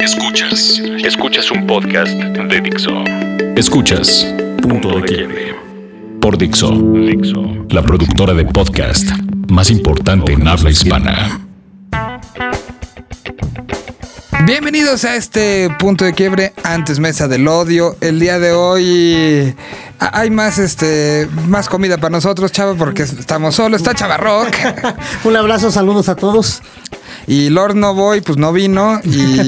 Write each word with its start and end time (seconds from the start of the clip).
Escuchas. 0.00 0.80
Escuchas 1.04 1.50
un 1.50 1.66
podcast 1.66 2.10
de 2.12 2.60
Dixo. 2.62 3.04
Escuchas 3.54 4.26
Punto 4.62 4.98
de 4.98 5.02
Quiebre. 5.02 5.54
Por 6.22 6.38
Dixo. 6.38 6.70
Dixo. 6.70 7.66
La 7.68 7.82
productora 7.82 8.32
de 8.32 8.46
podcast 8.46 9.06
más 9.50 9.70
importante 9.70 10.32
en 10.32 10.48
habla 10.48 10.70
hispana. 10.70 11.40
Bienvenidos 14.46 15.04
a 15.04 15.16
este 15.16 15.68
punto 15.78 16.06
de 16.06 16.14
quiebre 16.14 16.54
antes 16.64 16.98
mesa 16.98 17.28
del 17.28 17.46
odio. 17.46 17.94
El 18.00 18.20
día 18.20 18.38
de 18.38 18.52
hoy 18.52 19.54
hay 19.98 20.30
más 20.30 20.56
este 20.56 21.28
más 21.46 21.68
comida 21.68 21.98
para 21.98 22.08
nosotros, 22.08 22.50
chava, 22.52 22.74
porque 22.74 23.02
estamos 23.02 23.54
solos. 23.54 23.82
Está 23.82 23.94
Chava 23.94 24.16
Rock. 24.16 24.56
Un 25.24 25.36
abrazo, 25.36 25.70
saludos 25.70 26.08
a 26.08 26.16
todos. 26.16 26.62
Y 27.26 27.50
Lord 27.50 27.76
No 27.76 27.94
Boy, 27.94 28.20
pues 28.20 28.38
no 28.38 28.52
vino. 28.52 29.00
Y, 29.04 29.40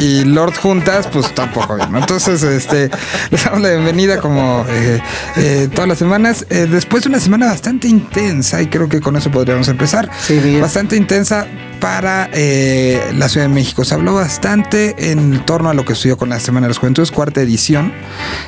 y 0.00 0.24
Lord 0.24 0.54
Juntas, 0.56 1.08
pues 1.08 1.34
tampoco 1.34 1.76
vino. 1.76 1.98
Entonces, 1.98 2.42
este, 2.42 2.90
les 3.30 3.44
damos 3.44 3.60
la 3.60 3.70
bienvenida 3.70 4.18
como 4.18 4.64
eh, 4.68 5.00
eh, 5.36 5.68
todas 5.72 5.88
las 5.88 5.98
semanas. 5.98 6.46
Eh, 6.50 6.66
después 6.70 7.04
de 7.04 7.10
una 7.10 7.20
semana 7.20 7.46
bastante 7.46 7.88
intensa, 7.88 8.62
y 8.62 8.66
creo 8.66 8.88
que 8.88 9.00
con 9.00 9.16
eso 9.16 9.30
podríamos 9.30 9.68
empezar. 9.68 10.10
Sí, 10.20 10.38
bien. 10.38 10.60
Bastante 10.60 10.96
intensa 10.96 11.46
para 11.80 12.28
la 12.28 13.28
Ciudad 13.28 13.46
de 13.46 13.54
México. 13.54 13.84
Se 13.84 13.94
habló 13.94 14.14
bastante 14.14 15.10
en 15.10 15.44
torno 15.46 15.70
a 15.70 15.74
lo 15.74 15.84
que 15.84 15.94
sucedió 15.94 16.18
con 16.18 16.28
la 16.28 16.38
Semana 16.38 16.66
de 16.66 16.70
las 16.70 16.78
Juventudes, 16.78 17.10
cuarta 17.10 17.40
edición 17.40 17.92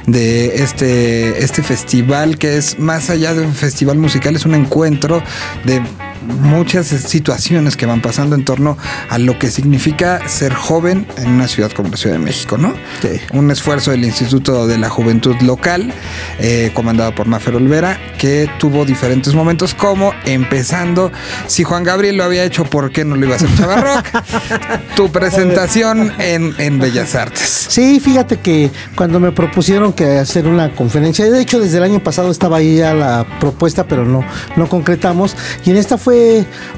de 0.07 0.63
este, 0.63 1.43
este 1.43 1.63
festival 1.63 2.37
que 2.39 2.59
es 2.59 2.79
más 2.79 3.11
allá 3.11 3.35
de 3.35 3.43
un 3.43 3.55
festival 3.55 3.99
musical, 3.99 4.37
es 4.37 4.45
un 4.45 4.55
encuentro 4.55 5.23
de 5.65 5.83
muchas 6.27 6.87
situaciones 6.87 7.77
que 7.77 7.87
van 7.87 8.01
pasando 8.01 8.37
en 8.37 8.45
torno 8.45 8.77
a 9.09 9.19
lo 9.19 9.39
que 9.39 9.51
significa 9.51 10.29
ser 10.29 10.55
joven 10.55 11.07
en 11.17 11.31
una 11.31 11.49
ciudad 11.49 11.71
como 11.73 11.89
la 11.91 11.97
Ciudad 11.97 12.17
de 12.17 12.25
México, 12.25 12.59
¿no? 12.59 12.75
Sí. 13.01 13.21
Un 13.33 13.51
esfuerzo 13.51 13.91
del 13.91 14.05
Instituto 14.05 14.67
de 14.67 14.79
la 14.79 14.89
Juventud 14.89 15.37
Local, 15.41 15.93
eh, 16.39 16.71
comandado 16.75 17.15
por 17.15 17.27
Mafer 17.27 17.57
Olvera, 17.57 17.99
que 18.19 18.49
tuvo 18.59 18.85
diferentes 18.85 19.35
momentos, 19.35 19.75
como 19.75 20.13
empezando, 20.25 21.11
si 21.47 21.65
Juan 21.65 21.85
Gabriel 21.85 22.17
lo 22.17 22.25
había 22.25 22.45
hecho, 22.45 22.65
¿por 22.65 22.93
qué 22.93 23.05
no 23.05 23.17
lo 23.17 23.27
iba 23.27 23.35
a 23.35 23.37
hacer 23.37 23.55
Chava 23.57 23.77
Rock? 23.77 24.07
tu 24.97 25.11
presentación 25.11 26.13
en, 26.19 26.55
en 26.59 26.79
Bellas 26.79 27.15
Artes. 27.15 27.67
Sí, 27.69 28.01
fíjate 28.01 28.39
que 28.39 28.71
cuando 28.95 29.19
me 29.19 29.33
propusieron 29.33 29.93
que 29.93 30.19
hacer 30.19 30.47
una 30.47 30.75
conferencia, 30.75 31.31
de 31.31 31.41
hecho 31.41 31.59
desde 31.59 31.79
el 31.79 31.85
año 31.85 32.03
pasado 32.03 32.31
estaba 32.31 32.59
ahí 32.59 32.77
ya 32.77 32.95
la 32.95 33.27
propuesta, 33.41 33.87
pero 33.87 34.05
no, 34.05 34.25
no 34.57 34.69
concretamos. 34.69 35.37
Y 35.65 35.71
en 35.71 35.77
esta 35.77 35.99
fue 35.99 36.12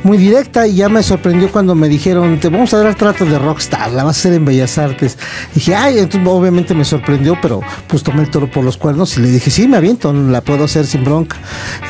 muy 0.02 0.18
directa 0.18 0.66
y 0.66 0.76
ya 0.76 0.88
me 0.88 1.02
sorprendió 1.02 1.50
cuando 1.50 1.74
me 1.74 1.88
dijeron, 1.88 2.38
te 2.40 2.48
vamos 2.48 2.72
a 2.74 2.78
dar 2.78 2.86
el 2.86 2.96
trato 2.96 3.24
de 3.24 3.38
rockstar, 3.38 3.92
la 3.92 4.04
vas 4.04 4.16
a 4.16 4.20
hacer 4.20 4.34
en 4.34 4.44
Bellas 4.44 4.78
Artes. 4.78 5.18
Y 5.52 5.54
dije, 5.56 5.74
ay, 5.74 5.98
entonces 5.98 6.28
obviamente 6.28 6.74
me 6.74 6.84
sorprendió, 6.84 7.36
pero 7.40 7.60
pues 7.88 8.02
tomé 8.02 8.22
el 8.22 8.30
toro 8.30 8.50
por 8.50 8.64
los 8.64 8.76
cuernos 8.76 9.16
y 9.16 9.20
le 9.20 9.28
dije, 9.30 9.50
sí, 9.50 9.68
me 9.68 9.76
aviento, 9.76 10.12
la 10.12 10.40
puedo 10.40 10.64
hacer 10.64 10.86
sin 10.86 11.04
bronca. 11.04 11.36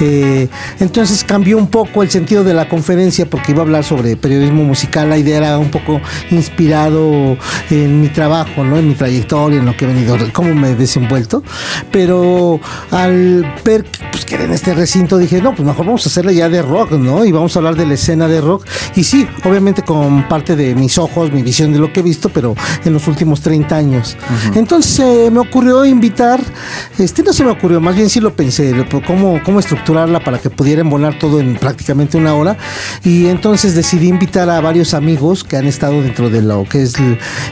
Eh, 0.00 0.48
entonces 0.80 1.24
cambió 1.24 1.58
un 1.58 1.68
poco 1.68 2.02
el 2.02 2.10
sentido 2.10 2.44
de 2.44 2.54
la 2.54 2.68
conferencia 2.68 3.26
porque 3.26 3.52
iba 3.52 3.60
a 3.60 3.64
hablar 3.64 3.84
sobre 3.84 4.16
periodismo 4.16 4.64
musical. 4.64 5.08
La 5.08 5.18
idea 5.18 5.38
era 5.38 5.58
un 5.58 5.70
poco 5.70 6.00
inspirado 6.30 7.36
en 7.70 8.00
mi 8.00 8.08
trabajo, 8.08 8.64
¿no? 8.64 8.76
En 8.76 8.88
mi 8.88 8.94
trayectoria, 8.94 9.58
en 9.58 9.66
lo 9.66 9.76
que 9.76 9.84
he 9.84 9.88
venido, 9.88 10.16
cómo 10.32 10.54
me 10.54 10.70
he 10.70 10.74
desenvuelto. 10.74 11.42
Pero 11.90 12.60
al 12.90 13.46
ver 13.64 13.84
pues, 14.10 14.24
que 14.24 14.34
era 14.36 14.44
en 14.44 14.52
este 14.52 14.74
recinto 14.74 15.18
dije, 15.18 15.40
no, 15.40 15.54
pues 15.54 15.66
mejor 15.66 15.86
vamos 15.86 16.06
a 16.06 16.08
hacerle 16.08 16.34
ya 16.34 16.48
de 16.48 16.62
rock, 16.62 16.92
¿no? 16.92 17.24
Vamos 17.34 17.54
a 17.56 17.58
hablar 17.58 17.76
de 17.76 17.86
la 17.86 17.94
escena 17.94 18.28
de 18.28 18.40
rock. 18.40 18.66
Y 18.96 19.04
sí, 19.04 19.26
obviamente 19.44 19.82
con 19.82 20.28
parte 20.28 20.56
de 20.56 20.74
mis 20.74 20.98
ojos, 20.98 21.32
mi 21.32 21.42
visión 21.42 21.72
de 21.72 21.78
lo 21.78 21.92
que 21.92 22.00
he 22.00 22.02
visto, 22.02 22.28
pero 22.28 22.54
en 22.84 22.92
los 22.92 23.06
últimos 23.08 23.40
30 23.40 23.76
años. 23.76 24.16
Entonces 24.54 25.00
eh, 25.00 25.30
me 25.30 25.40
ocurrió 25.40 25.84
invitar, 25.84 26.40
este 26.98 27.22
no 27.22 27.32
se 27.32 27.44
me 27.44 27.50
ocurrió, 27.50 27.80
más 27.80 27.96
bien 27.96 28.08
sí 28.08 28.20
lo 28.20 28.34
pensé, 28.34 28.72
cómo, 29.06 29.40
cómo 29.44 29.60
estructurarla 29.60 30.20
para 30.20 30.38
que 30.38 30.50
pudiera 30.50 30.80
embonar 30.80 31.18
todo 31.18 31.40
en 31.40 31.56
prácticamente 31.56 32.16
una 32.16 32.34
hora. 32.34 32.56
Y 33.02 33.26
entonces 33.26 33.74
decidí 33.74 34.08
invitar 34.08 34.48
a 34.50 34.60
varios 34.60 34.94
amigos 34.94 35.44
que 35.44 35.56
han 35.56 35.66
estado 35.66 36.02
dentro 36.02 36.30
de 36.30 36.42
lo 36.42 36.64
que 36.64 36.82
es 36.82 36.94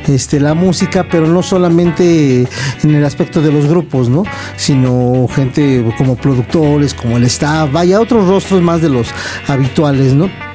este, 0.09 0.41
la 0.41 0.55
música, 0.55 1.07
pero 1.11 1.27
no 1.27 1.43
solamente 1.43 2.47
en 2.83 2.95
el 2.95 3.05
aspecto 3.05 3.41
de 3.41 3.53
los 3.53 3.67
grupos, 3.67 4.09
¿no? 4.09 4.25
Sino 4.57 5.29
gente 5.29 5.85
como 5.97 6.17
productores, 6.17 6.95
como 6.95 7.17
el 7.17 7.25
staff, 7.25 7.71
vaya, 7.73 8.01
otros 8.01 8.27
rostros 8.27 8.63
más 8.63 8.81
de 8.81 8.89
los 8.89 9.09
habituales, 9.49 9.72
¿no? 10.15 10.52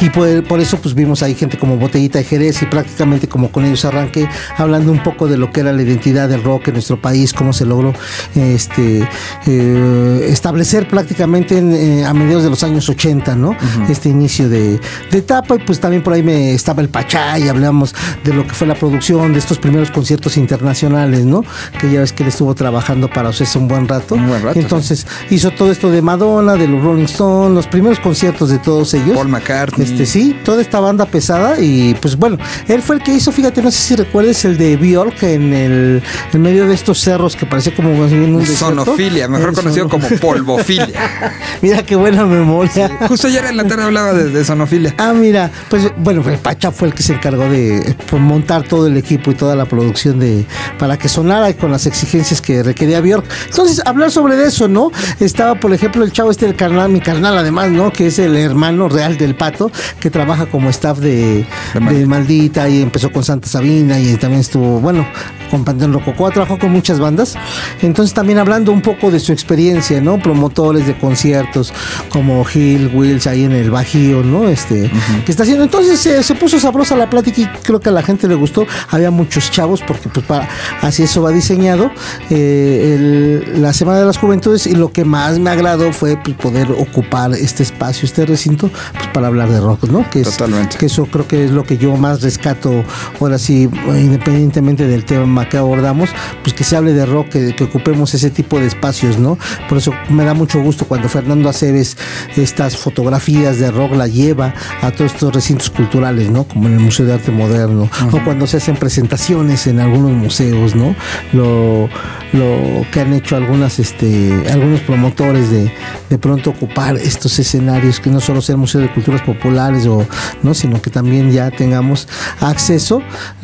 Y 0.00 0.10
por, 0.10 0.44
por 0.44 0.60
eso 0.60 0.78
pues 0.78 0.94
vimos 0.94 1.22
ahí 1.22 1.34
gente 1.34 1.58
como 1.58 1.76
Botellita 1.76 2.18
de 2.18 2.24
Jerez 2.24 2.62
y 2.62 2.66
prácticamente 2.66 3.28
como 3.28 3.50
con 3.50 3.64
ellos 3.64 3.84
arranqué 3.84 4.28
hablando 4.56 4.92
un 4.92 5.02
poco 5.02 5.28
de 5.28 5.36
lo 5.36 5.50
que 5.50 5.60
era 5.60 5.72
la 5.72 5.82
identidad 5.82 6.28
del 6.28 6.42
rock 6.42 6.68
en 6.68 6.74
nuestro 6.74 7.00
país, 7.00 7.32
cómo 7.32 7.52
se 7.52 7.64
logró 7.64 7.92
este 8.34 9.08
eh, 9.46 10.26
establecer 10.28 10.88
prácticamente 10.88 11.58
en, 11.58 11.72
eh, 11.72 12.04
a 12.04 12.12
mediados 12.14 12.44
de 12.44 12.50
los 12.50 12.62
años 12.62 12.88
80, 12.88 13.36
¿no? 13.36 13.56
Este 13.88 14.08
inicio 14.08 14.48
de, 14.48 14.80
de 15.10 15.18
etapa 15.18 15.56
y 15.56 15.58
pues 15.60 15.80
también 15.80 16.02
por 16.02 16.12
ahí 16.12 16.22
me 16.22 16.52
estaba 16.52 16.82
el 16.82 16.88
Pachá 16.88 17.38
y 17.38 17.48
hablamos 17.48 17.94
de 18.24 18.32
lo 18.32 18.46
que 18.46 18.54
fue 18.54 18.66
la 18.66 18.74
producción 18.74 19.32
de 19.32 19.38
estos 19.38 19.58
primeros 19.58 19.90
conciertos 19.90 20.36
internacionales, 20.36 21.24
¿no? 21.24 21.44
Que 21.80 21.90
ya 21.90 22.00
ves 22.00 22.12
que 22.12 22.22
él 22.22 22.28
estuvo 22.28 22.54
trabajando 22.54 23.08
para 23.08 23.30
Ocesa 23.30 23.58
un 23.58 23.68
buen 23.68 23.88
rato. 23.88 24.14
Un 24.14 24.28
buen 24.28 24.42
rato, 24.42 24.58
Entonces 24.58 25.06
hizo 25.30 25.50
todo 25.50 25.70
esto 25.70 25.90
de 25.90 26.02
Madonna, 26.02 26.54
de 26.54 26.68
los 26.68 26.82
Rolling 26.82 27.04
Stones, 27.04 27.54
los 27.54 27.66
primeros 27.66 27.98
conciertos 27.98 28.50
de 28.50 28.58
todos 28.58 28.94
ellos. 28.94 29.16
Paul 29.16 29.28
McCartney. 29.28 29.71
Este, 29.78 30.06
sí, 30.06 30.36
toda 30.44 30.60
esta 30.60 30.80
banda 30.80 31.06
pesada 31.06 31.58
y 31.58 31.94
pues 31.94 32.16
bueno, 32.16 32.38
él 32.68 32.82
fue 32.82 32.96
el 32.96 33.02
que 33.02 33.14
hizo, 33.14 33.32
fíjate, 33.32 33.62
no 33.62 33.70
sé 33.70 33.78
si 33.78 33.96
recuerdes 33.96 34.44
el 34.44 34.58
de 34.58 34.76
Bjork 34.76 35.22
en 35.22 35.54
el 35.54 36.02
en 36.32 36.42
medio 36.42 36.66
de 36.66 36.74
estos 36.74 37.00
cerros 37.00 37.36
que 37.36 37.46
parecía 37.46 37.74
como 37.74 37.94
más 37.94 38.10
bien 38.10 38.34
un. 38.34 38.46
Sonofilia, 38.46 39.28
mejor 39.28 39.50
El 39.50 39.54
conocido 39.54 39.88
como 39.88 40.08
polvofilia. 40.20 41.32
Mira 41.62 41.82
qué 41.84 41.96
buena 41.96 42.24
memoria. 42.26 42.90
Justo 43.08 43.28
ayer 43.28 43.44
en 43.46 43.56
la 43.56 43.64
tarde 43.64 43.84
hablaba 43.84 44.12
de, 44.12 44.30
de 44.30 44.44
sonofilia. 44.44 44.94
Ah, 44.98 45.12
mira, 45.12 45.50
pues 45.68 45.90
bueno, 45.96 46.22
el 46.28 46.38
Pacha 46.38 46.70
fue 46.70 46.88
el 46.88 46.94
que 46.94 47.02
se 47.02 47.14
encargó 47.14 47.48
de 47.48 47.78
eh, 47.78 47.96
pues, 48.08 48.20
montar 48.20 48.64
todo 48.64 48.86
el 48.86 48.96
equipo 48.96 49.30
y 49.30 49.34
toda 49.34 49.56
la 49.56 49.64
producción 49.64 50.18
de 50.18 50.46
para 50.78 50.98
que 50.98 51.08
sonara 51.08 51.50
y 51.50 51.54
con 51.54 51.70
las 51.70 51.86
exigencias 51.86 52.40
que 52.40 52.62
requería 52.62 53.00
Bjork. 53.00 53.24
Entonces, 53.46 53.82
hablar 53.84 54.10
sobre 54.10 54.42
eso, 54.44 54.68
¿no? 54.68 54.90
Estaba, 55.20 55.54
por 55.54 55.72
ejemplo, 55.72 56.04
el 56.04 56.12
chavo 56.12 56.30
este 56.30 56.46
del 56.46 56.56
carnal, 56.56 56.90
mi 56.90 57.00
carnal 57.00 57.38
además, 57.38 57.70
¿no? 57.70 57.92
Que 57.92 58.08
es 58.08 58.18
el 58.18 58.36
hermano 58.36 58.88
real 58.88 59.16
del 59.16 59.34
Pato, 59.34 59.61
que 60.00 60.10
trabaja 60.10 60.46
como 60.46 60.70
staff 60.70 60.98
de, 60.98 61.46
De 61.74 61.80
Maldita. 61.80 61.98
de 62.00 62.06
Maldita 62.06 62.68
y 62.68 62.82
empezó 62.82 63.12
con 63.12 63.22
Santa 63.24 63.48
Sabina 63.48 63.98
y 64.00 64.14
también 64.16 64.40
estuvo, 64.40 64.80
bueno, 64.80 65.06
con 65.50 65.64
Panteón 65.64 65.92
Rococó, 65.92 66.30
trabajó 66.30 66.58
con 66.58 66.72
muchas 66.72 66.98
bandas. 66.98 67.34
Entonces, 67.82 68.14
también 68.14 68.38
hablando 68.38 68.72
un 68.72 68.80
poco 68.80 69.10
de 69.10 69.20
su 69.20 69.32
experiencia, 69.32 70.00
¿no? 70.00 70.18
Promotores 70.18 70.86
de 70.86 70.96
conciertos 70.96 71.72
como 72.08 72.44
Hill, 72.52 72.90
Wills, 72.94 73.26
ahí 73.26 73.44
en 73.44 73.52
el 73.52 73.70
Bajío, 73.70 74.22
¿no? 74.22 74.48
Este, 74.48 74.90
que 75.26 75.30
está 75.30 75.42
haciendo. 75.42 75.64
Entonces, 75.64 76.04
eh, 76.06 76.22
se 76.22 76.34
puso 76.34 76.58
sabrosa 76.58 76.96
la 76.96 77.10
plática 77.10 77.40
y 77.42 77.46
creo 77.62 77.80
que 77.80 77.90
a 77.90 77.92
la 77.92 78.02
gente 78.02 78.26
le 78.28 78.34
gustó. 78.34 78.66
Había 78.90 79.10
muchos 79.10 79.50
chavos, 79.50 79.82
porque 79.86 80.08
pues 80.08 80.24
para, 80.24 80.48
así 80.80 81.02
eso 81.02 81.20
va 81.22 81.30
diseñado. 81.30 81.90
Eh, 82.30 82.94
el- 82.94 83.62
la 83.62 83.72
Semana 83.72 83.98
de 83.98 84.06
las 84.06 84.16
Juventudes 84.18 84.66
y 84.66 84.74
lo 84.74 84.90
que 84.92 85.04
más 85.04 85.38
me 85.38 85.50
agradó 85.50 85.92
fue 85.92 86.16
pues, 86.16 86.36
poder 86.36 86.70
ocupar 86.72 87.32
este 87.32 87.62
espacio, 87.62 88.06
este 88.06 88.24
recinto, 88.26 88.70
pues 88.92 89.06
para 89.12 89.26
hablar 89.26 89.50
de 89.52 89.60
rock, 89.60 89.84
¿no? 89.84 90.08
Que 90.10 90.20
es, 90.20 90.30
Totalmente. 90.30 90.78
que 90.78 90.86
eso 90.86 91.06
creo 91.06 91.26
que 91.26 91.44
es 91.44 91.50
lo 91.50 91.64
que 91.64 91.78
yo 91.78 91.96
más 91.96 92.22
rescato 92.22 92.84
ahora 93.20 93.38
sí, 93.38 93.68
independientemente 93.88 94.86
del 94.86 95.04
tema 95.04 95.48
que 95.48 95.56
abordamos, 95.58 96.10
pues 96.42 96.54
que 96.54 96.64
se 96.64 96.76
hable 96.76 96.92
de 96.92 97.06
rock, 97.06 97.28
que, 97.28 97.54
que 97.54 97.64
ocupemos 97.64 98.14
ese 98.14 98.30
tipo 98.30 98.58
de 98.58 98.66
espacios, 98.66 99.18
¿no? 99.18 99.38
Por 99.68 99.78
eso 99.78 99.92
me 100.08 100.24
da 100.24 100.34
mucho 100.34 100.60
gusto 100.60 100.86
cuando 100.86 101.08
Fernando 101.08 101.48
Aceves 101.48 101.96
estas 102.36 102.76
fotografías 102.76 103.58
de 103.58 103.70
rock 103.70 103.94
la 103.94 104.06
lleva 104.06 104.54
a 104.80 104.90
todos 104.90 105.12
estos 105.12 105.34
recintos 105.34 105.70
culturales, 105.70 106.30
¿no? 106.30 106.44
Como 106.44 106.68
en 106.68 106.74
el 106.74 106.80
Museo 106.80 107.06
de 107.06 107.14
Arte 107.14 107.30
Moderno, 107.30 107.88
o 108.10 108.24
cuando 108.24 108.46
se 108.46 108.56
hacen 108.58 108.76
presentaciones 108.76 109.66
en 109.66 109.80
algunos 109.80 110.12
museos, 110.12 110.74
¿no? 110.74 110.94
Lo, 111.32 111.88
lo 112.32 112.86
que 112.92 113.00
han 113.00 113.12
hecho 113.12 113.36
algunas, 113.36 113.78
este, 113.78 114.32
algunos 114.50 114.80
promotores 114.80 115.50
de, 115.50 115.72
de 116.08 116.18
pronto 116.18 116.50
ocupar 116.50 116.96
estos 116.96 117.38
escenarios, 117.38 118.00
que 118.00 118.10
no 118.10 118.20
solo 118.20 118.40
sea 118.40 118.54
el 118.54 118.60
Museo 118.60 118.80
de 118.80 118.92
Culturas 118.92 119.22
Populares, 119.22 119.41
o, 119.44 120.06
¿no? 120.42 120.54
sino 120.54 120.80
que 120.80 120.90
también 120.90 121.30
ya 121.32 121.50
tengamos 121.50 122.08
acceso 122.40 123.02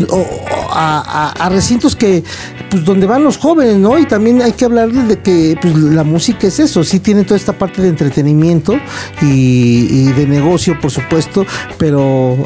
o- 0.09 0.27
a, 0.71 0.99
a- 1.39 1.47
a 1.47 1.49
recintos 1.49 1.97
que 1.97 2.23
pues 2.71 2.85
donde 2.85 3.07
van 3.07 3.25
los 3.25 3.39
jóvenes, 3.39 3.77
¿no? 3.77 3.99
Y 3.99 4.07
también 4.07 4.43
hay 4.43 4.53
que 4.53 4.67
hablar 4.67 4.91
de 4.93 5.19
que 5.21 5.57
pues, 5.61 5.75
la 5.75 6.05
música 6.05 6.47
es 6.47 6.59
eso, 6.61 6.85
sí 6.85 7.01
tiene 7.01 7.25
toda 7.25 7.37
esta 7.37 7.55
parte 7.55 7.81
de 7.81 7.89
entretenimiento 7.89 8.79
y, 9.23 10.05
de 10.13 10.27
negocio, 10.27 10.79
por 10.81 10.91
supuesto, 10.91 11.47
pero 11.79 12.37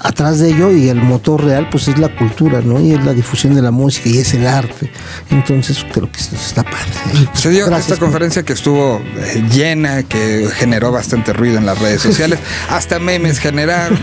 atrás 0.00 0.38
de 0.38 0.50
ello 0.50 0.70
y 0.72 0.88
el 0.88 1.02
motor 1.02 1.44
real, 1.44 1.68
pues 1.70 1.88
es 1.88 1.98
la 1.98 2.14
cultura, 2.14 2.60
¿no? 2.62 2.80
Y 2.80 2.92
es 2.92 3.04
la 3.04 3.12
difusión 3.12 3.54
de 3.54 3.62
la 3.62 3.70
música 3.70 4.08
y 4.08 4.18
es 4.18 4.32
el 4.34 4.46
arte. 4.46 4.90
Entonces, 5.30 5.84
creo 5.92 6.10
que 6.10 6.20
esto 6.20 6.36
está 6.36 6.62
padre. 6.62 7.28
Se 7.34 7.50
dio 7.50 7.66
esta 7.74 7.96
conferencia 7.96 8.42
que 8.42 8.52
estuvo 8.54 9.00
eh, 9.16 9.44
llena, 9.52 10.02
que 10.04 10.48
generó 10.54 10.92
bastante 10.92 11.32
ruido 11.32 11.58
en 11.58 11.66
las 11.66 11.78
redes 11.78 12.00
sociales, 12.08 12.38
hasta 12.70 12.87
memes 12.98 13.38
generaron, 13.38 13.98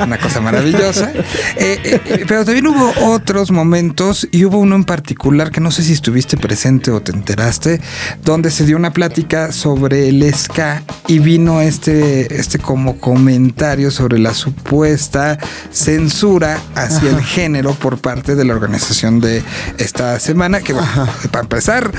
una 0.00 0.18
cosa 0.18 0.40
maravillosa. 0.40 1.12
Eh, 1.56 2.00
eh, 2.06 2.24
pero 2.26 2.44
también 2.44 2.66
hubo 2.66 2.92
otros 3.12 3.50
momentos 3.50 4.26
y 4.30 4.44
hubo 4.44 4.58
uno 4.58 4.76
en 4.76 4.84
particular 4.84 5.50
que 5.50 5.60
no 5.60 5.70
sé 5.70 5.82
si 5.82 5.92
estuviste 5.92 6.36
presente 6.36 6.90
o 6.90 7.02
te 7.02 7.12
enteraste, 7.12 7.80
donde 8.24 8.50
se 8.50 8.64
dio 8.64 8.76
una 8.76 8.92
plática 8.92 9.52
sobre 9.52 10.08
el 10.08 10.34
ska 10.34 10.82
y 11.06 11.18
vino 11.18 11.60
este, 11.60 12.34
este 12.38 12.58
como 12.58 12.98
comentario 12.98 13.90
sobre 13.90 14.18
la 14.18 14.34
supuesta 14.34 15.38
censura 15.70 16.58
hacia 16.74 17.10
el 17.10 17.22
género 17.22 17.74
por 17.74 17.98
parte 17.98 18.34
de 18.34 18.44
la 18.44 18.54
organización 18.54 19.20
de 19.20 19.42
esta 19.78 20.18
semana, 20.20 20.60
que 20.60 20.72
bueno, 20.72 20.88
para 21.30 21.42
empezar, 21.42 21.90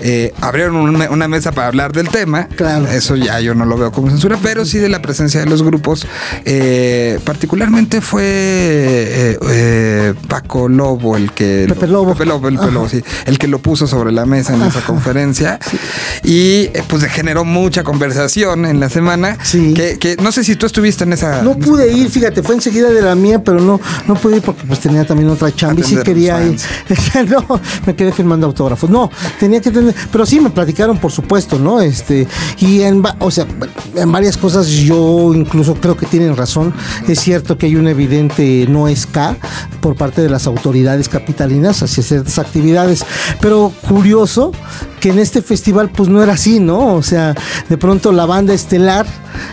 eh, 0.00 0.32
abrieron 0.40 0.76
una, 0.76 1.28
mesa 1.28 1.52
para 1.52 1.68
hablar 1.68 1.92
del 1.92 2.08
tema. 2.08 2.48
Claro. 2.48 2.86
Eso 2.86 3.16
ya 3.16 3.40
yo 3.40 3.54
no 3.54 3.64
lo 3.64 3.76
veo 3.76 3.92
como 3.92 4.10
censura, 4.10 4.38
pero 4.42 4.64
sí 4.64 4.78
de 4.78 4.88
la 4.88 5.00
presencia 5.02 5.40
de 5.40 5.46
los 5.46 5.62
grupos. 5.64 6.06
Eh, 6.44 7.18
particularmente 7.24 8.00
fue 8.00 9.38
eh, 9.50 10.14
Paco 10.28 10.68
Lobo 10.68 11.16
el 11.16 11.32
que... 11.32 11.66
Pepe 11.68 11.86
Lobo. 11.86 12.14
Lobo, 12.24 12.48
el, 12.48 12.58
el 13.26 13.38
que 13.38 13.48
lo 13.48 13.58
puso 13.58 13.86
sobre 13.86 14.12
la 14.12 14.26
mesa 14.26 14.54
en 14.54 14.62
esa 14.62 14.80
conferencia. 14.80 15.58
Y 16.22 16.68
pues 16.88 17.04
generó 17.04 17.44
mucha 17.44 17.82
conversación 17.82 18.64
en 18.64 18.80
la 18.80 18.88
semana. 18.88 19.38
Sí. 19.42 19.74
Que, 19.74 20.16
no 20.22 20.32
sé 20.32 20.44
si 20.44 20.56
tú 20.56 20.66
estuviste 20.66 21.04
en 21.04 21.12
esa... 21.12 21.42
No 21.42 21.56
pude 21.56 21.92
ir, 21.92 22.10
fíjate, 22.10 22.42
fue 22.42 22.54
enseguida 22.54 22.90
de 22.90 23.02
la 23.02 23.14
mía, 23.14 23.42
pero 23.42 23.60
no, 23.60 23.80
no 24.06 24.14
pude 24.14 24.36
ir 24.36 24.42
porque 24.42 24.64
pues 24.66 24.80
tenía 24.80 25.06
también 25.06 25.28
otra 25.30 25.54
chamba 25.54 25.80
y 25.80 25.84
sí 25.84 25.96
quería 26.04 26.42
ir. 26.44 26.58
no, 27.28 27.60
me 27.86 27.94
quedé 27.94 28.12
firmando 28.12 28.46
autógrafos. 28.46 28.90
No, 28.90 29.10
tenía 29.38 29.60
que 29.60 29.70
tener, 29.70 29.94
pero 30.10 30.26
sí 30.26 30.40
me 30.40 30.50
platicaron, 30.50 30.98
por 30.98 31.12
supuesto, 31.12 31.58
¿no? 31.58 31.80
Este, 31.80 32.26
y 32.58 32.82
en, 32.82 33.02
o 33.18 33.30
sea, 33.30 33.46
en 33.94 34.12
varias 34.12 34.36
cosas 34.36 34.66
yo 34.68 35.32
incluso 35.34 35.53
creo 35.80 35.96
que 35.96 36.06
tienen 36.06 36.36
razón. 36.36 36.74
Es 37.08 37.20
cierto 37.20 37.56
que 37.56 37.66
hay 37.66 37.76
un 37.76 37.88
evidente 37.88 38.66
no 38.68 38.86
K 39.10 39.36
por 39.80 39.96
parte 39.96 40.22
de 40.22 40.28
las 40.28 40.46
autoridades 40.46 41.08
capitalinas 41.08 41.82
hacia 41.82 42.02
ciertas 42.02 42.38
actividades, 42.38 43.04
pero 43.40 43.72
curioso 43.88 44.52
que 45.00 45.10
en 45.10 45.18
este 45.18 45.42
festival 45.42 45.90
pues 45.90 46.08
no 46.08 46.22
era 46.22 46.34
así, 46.34 46.60
¿no? 46.60 46.94
O 46.94 47.02
sea, 47.02 47.34
de 47.68 47.78
pronto 47.78 48.12
la 48.12 48.26
banda 48.26 48.54
estelar, 48.54 49.06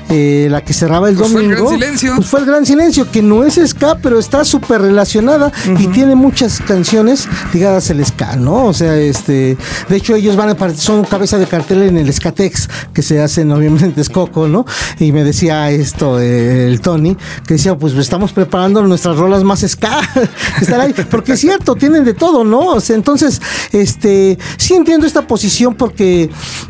eh, 0.09 0.47
la 0.49 0.61
que 0.61 0.73
cerraba 0.73 1.09
el 1.09 1.15
domingo, 1.15 1.31
fue 1.31 1.41
el 1.43 1.49
gran 1.49 1.67
silencio. 1.67 2.15
Pues 2.15 2.27
fue 2.27 2.39
el 2.41 2.45
gran 2.45 2.65
silencio, 2.65 3.11
que 3.11 3.21
no 3.21 3.43
es 3.43 3.59
ska, 3.65 3.97
pero 4.01 4.19
está 4.19 4.43
súper 4.45 4.81
relacionada 4.81 5.51
y 5.77 5.87
tiene 5.87 6.15
muchas 6.15 6.59
canciones 6.61 7.27
ligadas 7.53 7.89
al 7.91 8.05
ska, 8.05 8.35
¿no? 8.35 8.65
O 8.65 8.73
sea, 8.73 8.95
este, 8.97 9.57
de 9.89 9.95
hecho 9.95 10.15
ellos 10.15 10.35
van 10.35 10.49
a 10.49 10.55
son 10.75 11.03
cabeza 11.03 11.37
de 11.37 11.47
cartel 11.47 11.83
en 11.83 11.97
el 11.97 12.13
Skatex 12.13 12.69
que 12.93 13.01
se 13.01 13.21
hace 13.21 13.41
en 13.41 13.49
noviembre 13.49 13.85
en 13.85 13.93
Texcoco, 13.93 14.47
¿no? 14.47 14.65
Y 14.99 15.11
me 15.11 15.23
decía 15.23 15.69
esto 15.71 16.19
eh, 16.19 16.67
el 16.67 16.81
Tony, 16.81 17.17
que 17.47 17.55
decía, 17.55 17.75
pues 17.75 17.93
estamos 17.93 18.31
preparando 18.31 18.81
nuestras 18.83 19.17
rolas 19.17 19.43
más 19.43 19.61
ska, 19.61 19.99
ahí, 20.79 20.93
porque 21.09 21.33
es 21.33 21.39
cierto, 21.39 21.75
tienen 21.75 22.03
de 22.03 22.13
todo, 22.13 22.43
¿no? 22.43 22.59
O 22.59 22.79
sea, 22.79 22.95
entonces, 22.95 23.41
este, 23.71 24.37
sí 24.57 24.73
entiendo 24.73 25.05
esta 25.07 25.27
posición 25.27 25.75
porque 25.75 26.29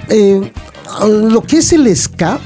eh, 0.09 0.51
lo 1.07 1.41
que 1.41 1.57
es 1.57 1.73
el 1.73 1.95
ska 1.95 2.39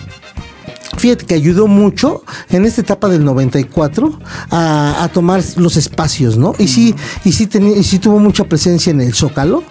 fíjate 0.97 1.25
que 1.25 1.33
ayudó 1.33 1.67
mucho 1.67 2.23
en 2.49 2.65
esta 2.65 2.81
etapa 2.81 3.09
del 3.09 3.23
94 3.23 4.19
a, 4.51 5.09
tomar 5.13 5.41
los 5.57 5.77
espacios, 5.77 6.37
¿no? 6.37 6.53
Y 6.57 6.67
sí, 6.67 6.95
y 7.23 7.31
sí, 7.31 7.47
y 7.77 7.83
sí 7.83 7.99
tuvo 7.99 8.19
mucha 8.19 8.43
presencia 8.45 8.91
en 8.91 9.01
el 9.01 9.13
Zócalo, 9.13 9.63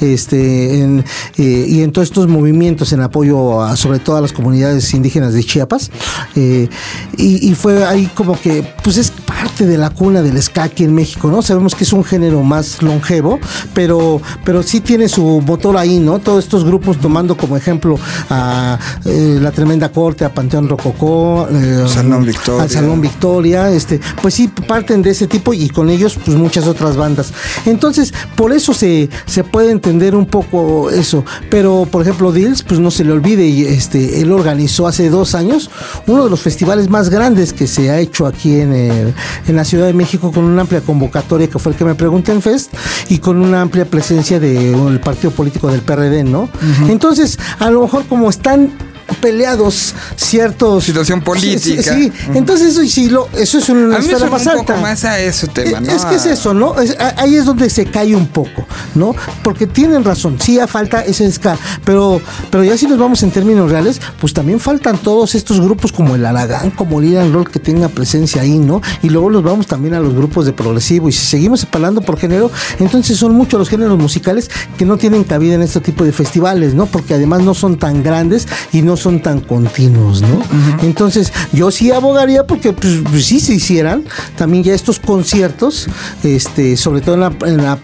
este, 0.00 0.84
eh, 0.84 1.04
y 1.36 1.82
en 1.82 1.92
todos 1.92 2.08
estos 2.08 2.28
movimientos 2.28 2.92
en 2.92 3.00
apoyo 3.00 3.62
a, 3.62 3.76
sobre 3.76 3.98
todo 3.98 4.16
a 4.16 4.20
las 4.20 4.32
comunidades 4.32 4.92
indígenas 4.94 5.34
de 5.34 5.44
Chiapas. 5.44 5.90
Eh, 6.36 6.68
y, 7.16 7.54
fue 7.54 7.84
ahí 7.84 8.10
como 8.14 8.40
que, 8.40 8.66
pues 8.82 8.96
es 8.96 9.10
parte 9.10 9.66
de 9.66 9.76
la 9.76 9.90
cuna 9.90 10.22
del 10.22 10.40
ska 10.42 10.64
aquí 10.64 10.84
en 10.84 10.94
México, 10.94 11.30
¿no? 11.30 11.42
Sabemos 11.42 11.74
que 11.74 11.84
es 11.84 11.92
un 11.92 12.04
género 12.04 12.42
más 12.42 12.82
longevo, 12.82 13.38
pero, 13.74 14.20
pero 14.44 14.62
sí 14.62 14.80
tiene 14.80 15.08
su 15.08 15.42
motor 15.42 15.76
ahí, 15.76 15.98
¿no? 15.98 16.18
Todos 16.18 16.44
estos 16.44 16.64
grupos 16.64 16.98
tomando 16.98 17.36
como 17.36 17.56
ejemplo 17.56 17.98
a 18.30 18.78
eh, 19.04 19.38
la 19.40 19.50
tremenda 19.50 19.90
corte, 19.90 20.24
a 20.24 20.32
Panteón 20.32 20.68
Rococó, 20.70 21.48
eh, 21.50 21.84
Salón 21.88 22.24
Victoria. 22.24 22.62
al 22.62 22.70
Salón 22.70 23.00
Victoria, 23.00 23.70
este, 23.70 24.00
pues 24.22 24.34
sí 24.34 24.48
parten 24.48 25.02
de 25.02 25.10
ese 25.10 25.26
tipo 25.26 25.52
y 25.52 25.68
con 25.68 25.90
ellos 25.90 26.18
pues 26.24 26.36
muchas 26.36 26.66
otras 26.66 26.96
bandas. 26.96 27.32
Entonces, 27.66 28.14
por 28.36 28.52
eso 28.52 28.72
se, 28.72 29.10
se 29.26 29.44
puede 29.44 29.72
entender 29.72 30.14
un 30.16 30.26
poco 30.26 30.90
eso. 30.90 31.24
Pero, 31.50 31.86
por 31.90 32.02
ejemplo, 32.02 32.32
Dills, 32.32 32.62
pues 32.62 32.80
no 32.80 32.90
se 32.90 33.04
le 33.04 33.12
olvide, 33.12 33.72
este, 33.72 34.20
él 34.20 34.32
organizó 34.32 34.86
hace 34.86 35.10
dos 35.10 35.34
años 35.34 35.70
uno 36.06 36.24
de 36.24 36.30
los 36.30 36.40
festivales 36.40 36.88
más 36.88 37.10
grandes 37.10 37.52
que 37.52 37.66
se 37.66 37.90
ha 37.90 37.98
hecho 37.98 38.26
aquí 38.26 38.60
en, 38.60 38.72
el, 38.72 39.14
en 39.46 39.56
la 39.56 39.64
Ciudad 39.64 39.86
de 39.86 39.92
México 39.92 40.32
con 40.32 40.44
una 40.44 40.62
amplia 40.62 40.80
convocatoria 40.80 41.48
que 41.48 41.58
fue 41.58 41.72
el 41.72 41.78
que 41.78 41.84
me 41.84 41.94
pregunté 41.94 42.32
en 42.32 42.42
Fest 42.42 42.72
y 43.08 43.18
con 43.18 43.38
una 43.38 43.60
amplia 43.60 43.84
presencia 43.84 44.38
del 44.38 45.00
partido 45.00 45.30
político 45.30 45.68
del 45.68 45.80
PRD, 45.82 46.24
¿no? 46.24 46.48
Entonces, 46.88 47.38
a 47.58 47.70
lo 47.70 47.82
mejor 47.82 48.06
como 48.06 48.30
están 48.30 48.70
peleados 49.16 49.94
ciertos 50.16 50.84
situación 50.84 51.20
política. 51.20 51.94
Sí, 51.94 52.12
entonces 52.34 52.72
eso 52.72 52.84
sí 52.84 53.08
lo 53.08 53.28
eso 53.36 53.58
es 53.58 53.68
una 53.68 53.96
a 53.96 53.98
esfera 53.98 54.26
más 54.30 54.46
alta. 54.46 54.76
más 54.76 55.04
a 55.04 55.20
eso 55.20 55.46
tema, 55.48 55.78
eh, 55.78 55.80
¿no? 55.82 55.92
Es 55.92 56.04
que 56.04 56.14
es 56.16 56.26
eso, 56.26 56.54
¿no? 56.54 56.74
ahí 57.16 57.36
es 57.36 57.44
donde 57.44 57.70
se 57.70 57.86
cae 57.86 58.14
un 58.14 58.26
poco, 58.26 58.66
¿no? 58.94 59.14
Porque 59.42 59.66
tienen 59.66 60.04
razón, 60.04 60.38
sí 60.40 60.58
falta 60.66 61.00
ese 61.00 61.30
ska, 61.30 61.56
pero 61.84 62.20
pero 62.50 62.64
ya 62.64 62.76
si 62.76 62.86
nos 62.86 62.98
vamos 62.98 63.22
en 63.22 63.30
términos 63.30 63.70
reales, 63.70 64.00
pues 64.20 64.32
también 64.32 64.60
faltan 64.60 64.98
todos 64.98 65.34
estos 65.34 65.60
grupos 65.60 65.92
como 65.92 66.14
el 66.14 66.26
Aragán, 66.26 66.70
como 66.70 67.00
el 67.00 67.06
Iran 67.06 67.32
Roll 67.32 67.50
que 67.50 67.58
tenga 67.58 67.88
presencia 67.88 68.42
ahí, 68.42 68.58
¿no? 68.58 68.80
Y 69.02 69.08
luego 69.08 69.30
los 69.30 69.42
vamos 69.42 69.66
también 69.66 69.94
a 69.94 70.00
los 70.00 70.14
grupos 70.14 70.46
de 70.46 70.52
progresivo 70.52 71.08
y 71.08 71.12
si 71.12 71.24
seguimos 71.24 71.60
separando 71.60 72.00
por 72.00 72.18
género, 72.18 72.50
entonces 72.78 73.18
son 73.18 73.34
muchos 73.34 73.58
los 73.58 73.68
géneros 73.68 73.98
musicales 73.98 74.50
que 74.76 74.84
no 74.84 74.96
tienen 74.96 75.24
cabida 75.24 75.54
en 75.54 75.62
este 75.62 75.80
tipo 75.80 76.04
de 76.04 76.12
festivales, 76.12 76.74
¿no? 76.74 76.86
Porque 76.86 77.14
además 77.14 77.42
no 77.42 77.54
son 77.54 77.78
tan 77.78 78.02
grandes 78.02 78.46
y 78.72 78.82
no 78.82 78.96
son 79.00 79.20
tan 79.20 79.40
continuos, 79.40 80.22
¿no? 80.22 80.40
Entonces, 80.82 81.32
yo 81.52 81.70
sí 81.70 81.90
abogaría 81.90 82.46
porque 82.46 82.72
pues, 82.72 82.98
pues, 83.10 83.24
sí 83.24 83.40
se 83.40 83.54
hicieran 83.54 84.04
también 84.36 84.62
ya 84.62 84.74
estos 84.74 85.00
conciertos, 85.00 85.88
este, 86.22 86.76
sobre 86.76 87.00
todo 87.00 87.14
en 87.46 87.56
la, 87.56 87.78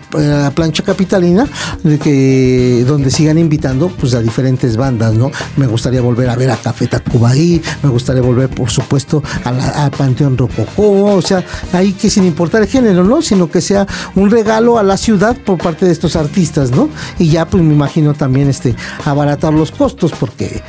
plancha 0.55 0.83
capitalina, 0.83 1.49
de 1.83 1.99
que, 1.99 2.85
donde 2.87 3.11
sigan 3.11 3.39
invitando 3.39 3.89
pues 3.89 4.15
a 4.15 4.21
diferentes 4.21 4.77
bandas, 4.77 5.15
¿no? 5.15 5.31
Me 5.57 5.67
gustaría 5.67 6.01
volver 6.01 6.29
a 6.29 6.37
ver 6.37 6.51
a 6.51 6.57
Café 6.57 6.87
Tacuba 6.87 7.31
ahí, 7.31 7.61
me 7.83 7.89
gustaría 7.89 8.23
volver, 8.23 8.49
por 8.49 8.71
supuesto, 8.71 9.23
a, 9.45 9.91
Panteón 9.97 10.37
Rococó, 10.37 11.15
o 11.15 11.23
sea, 11.23 11.45
ahí 11.73 11.93
que 11.93 12.11
sin 12.11 12.25
importar 12.25 12.63
el 12.63 12.69
género, 12.69 13.05
¿no? 13.05 13.23
Sino 13.23 13.51
que 13.51 13.61
sea 13.61 13.87
un 14.15 14.31
regalo 14.31 14.79
a 14.79 14.83
la 14.83 14.97
ciudad 14.97 15.37
por 15.37 15.59
parte 15.59 15.87
de 15.87 15.93
estos 15.93 16.17
artistas, 16.17 16.71
¿no? 16.71 16.89
Y 17.19 17.29
ya 17.29 17.47
pues 17.47 17.63
me 17.63 17.73
imagino 17.73 18.15
también 18.15 18.49
este 18.49 18.75
abaratar 19.05 19.53
los 19.53 19.71
costos 19.71 20.13
porque 20.19 20.63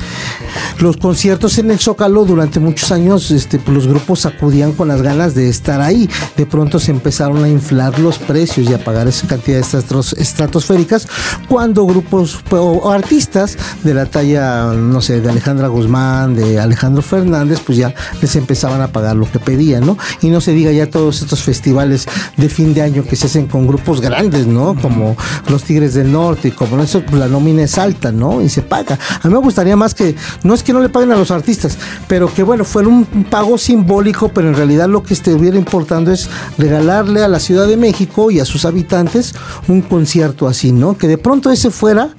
los 0.80 0.98
conciertos 0.98 1.58
en 1.58 1.72
el 1.72 1.80
Zócalo 1.80 2.26
durante 2.26 2.60
muchos 2.60 2.92
años 2.92 3.32
este, 3.32 3.60
pues, 3.60 3.76
los 3.76 3.88
grupos 3.88 4.26
acudían 4.26 4.74
con 4.74 4.88
las 4.88 5.02
ganas 5.02 5.34
de 5.36 5.50
estar 5.50 5.82
ahí. 5.82 6.10
De 6.36 6.46
pronto 6.46 6.80
se 6.80 6.92
empezaron 6.92 7.44
a 7.44 7.50
inflar 7.50 8.00
los 8.00 8.18
precios 8.18 8.70
y 8.70 8.74
a 8.74 8.84
pagar 8.84 9.08
esa 9.08 9.28
cantidad 9.28 9.58
de 9.60 10.00
estratosféricas 10.18 11.08
cuando 11.48 11.86
grupos 11.86 12.40
o, 12.52 12.92
artistas 12.92 13.58
de 13.84 13.94
la 13.94 14.06
talla, 14.06 14.74
no 14.74 15.02
sé, 15.02 15.22
de 15.22 15.30
Alejandra 15.30 15.68
Guzmán, 15.68 16.36
de 16.36 16.60
Alejandro 16.60 17.02
Fernández, 17.02 17.62
pues 17.66 17.78
ya 17.78 17.94
les 18.22 18.36
empezaban 18.36 18.82
a 18.82 18.88
pagar 18.88 19.16
lo 19.16 19.30
que 19.30 19.40
pedían, 19.40 19.86
¿no? 19.86 19.98
Y 20.22 20.30
no 20.30 20.42
se 20.42 20.52
diga 20.52 20.72
ya 20.72 20.90
todos 20.90 21.22
estos 21.22 21.42
festivales 21.44 22.06
de 22.36 22.50
fin 22.50 22.74
de 22.74 22.82
año 22.82 23.04
que 23.04 23.16
se 23.16 23.28
hacen 23.28 23.48
con 23.48 23.68
grupos 23.68 24.02
grandes, 24.02 24.48
¿no? 24.48 24.76
Como 24.82 25.16
los 25.50 25.64
Tigres 25.64 25.94
del 25.94 26.12
Norte 26.12 26.50
y 26.50 26.52
como 26.52 26.82
eso, 26.82 27.02
pues 27.02 27.20
la 27.20 27.28
nómina 27.28 27.64
es 27.64 27.78
alta, 27.78 28.12
¿no? 28.12 28.42
Y 28.42 28.50
se 28.50 28.62
paga. 28.62 28.98
A 29.22 29.28
mí 29.28 29.34
me 29.34 29.40
gustaría 29.40 29.76
más 29.76 29.94
que 29.94 30.16
no 30.44 30.54
es 30.54 30.64
que 30.64 30.74
no 30.74 30.80
le 30.80 30.90
paguen 30.90 31.12
a 31.12 31.16
los 31.16 31.32
artistas, 31.32 31.78
pero 32.08 32.34
que 32.34 32.44
bueno, 32.44 32.64
fue 32.64 32.86
un 32.86 33.06
pago 33.30 33.58
simbólico, 33.58 34.30
pero 34.30 34.48
en 34.48 34.56
realidad 34.56 34.88
lo 34.88 35.04
que 35.04 35.14
estuviera 35.14 35.58
importando 35.58 36.12
es 36.12 36.30
regalarle 36.58 37.24
a 37.24 37.28
la 37.28 37.40
Ciudad 37.40 37.68
de 37.68 37.78
México 37.78 38.32
y 38.32 38.40
a 38.40 38.46
sus 38.46 38.66
habitantes 38.66 39.34
un 39.68 39.82
concierto 39.82 40.48
así, 40.48 40.72
¿no? 40.72 40.98
Que 40.98 41.08
de 41.08 41.18
pronto 41.18 41.52
ese 41.52 41.72
fuera 41.72 42.10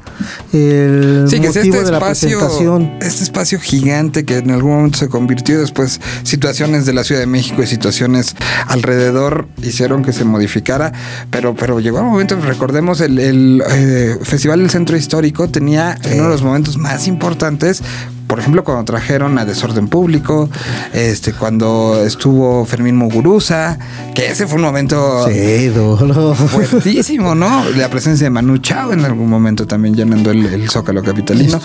el 0.52 1.26
Sí, 1.28 1.40
que 1.40 1.48
es 1.48 1.56
motivo 1.56 1.76
este 1.76 1.86
de 1.86 1.90
la 1.92 1.98
espacio, 1.98 2.38
presentación. 2.38 2.92
este 3.00 3.22
espacio 3.24 3.60
gigante 3.60 4.24
que 4.24 4.38
en 4.38 4.50
algún 4.50 4.72
momento 4.72 4.98
se 4.98 5.08
convirtió 5.08 5.60
después 5.60 6.00
situaciones 6.22 6.86
de 6.86 6.92
la 6.92 7.04
Ciudad 7.04 7.20
de 7.20 7.26
México 7.26 7.62
y 7.62 7.66
situaciones 7.66 8.34
alrededor 8.66 9.48
hicieron 9.62 10.02
que 10.02 10.12
se 10.12 10.24
modificara, 10.24 10.92
pero, 11.30 11.54
pero 11.54 11.80
llegó 11.80 12.00
un 12.00 12.06
momento, 12.06 12.36
recordemos, 12.40 13.00
el, 13.00 13.18
el, 13.18 13.62
eh, 13.70 14.18
Festival 14.22 14.60
del 14.60 14.70
Centro 14.70 14.96
Histórico 14.96 15.48
tenía 15.48 15.98
uno 16.12 16.24
de 16.24 16.28
los 16.28 16.42
momentos 16.42 16.76
más 16.76 17.06
importantes 17.06 17.82
por 18.28 18.38
ejemplo, 18.38 18.62
cuando 18.62 18.85
trajeron 18.85 19.38
a 19.38 19.44
Desorden 19.44 19.88
Público, 19.88 20.49
este, 20.92 21.32
cuando 21.32 22.00
estuvo 22.04 22.64
Fermín 22.66 22.94
Muguruza, 22.97 23.78
que 24.14 24.30
ese 24.30 24.47
fue 24.47 24.56
un 24.56 24.62
momento 24.62 25.26
Sí, 25.28 25.66
duro. 25.68 26.35
fuertísimo, 26.35 27.35
¿no? 27.35 27.64
La 27.70 27.88
presencia 27.90 28.25
de 28.26 28.30
Manu 28.30 28.58
Chao 28.58 28.92
en 28.92 29.04
algún 29.04 29.28
momento 29.28 29.66
también 29.66 29.94
llenando 29.97 30.30
el, 30.30 30.47
el 30.47 30.68
Zócalo 30.70 31.02
Capitalino. 31.02 31.61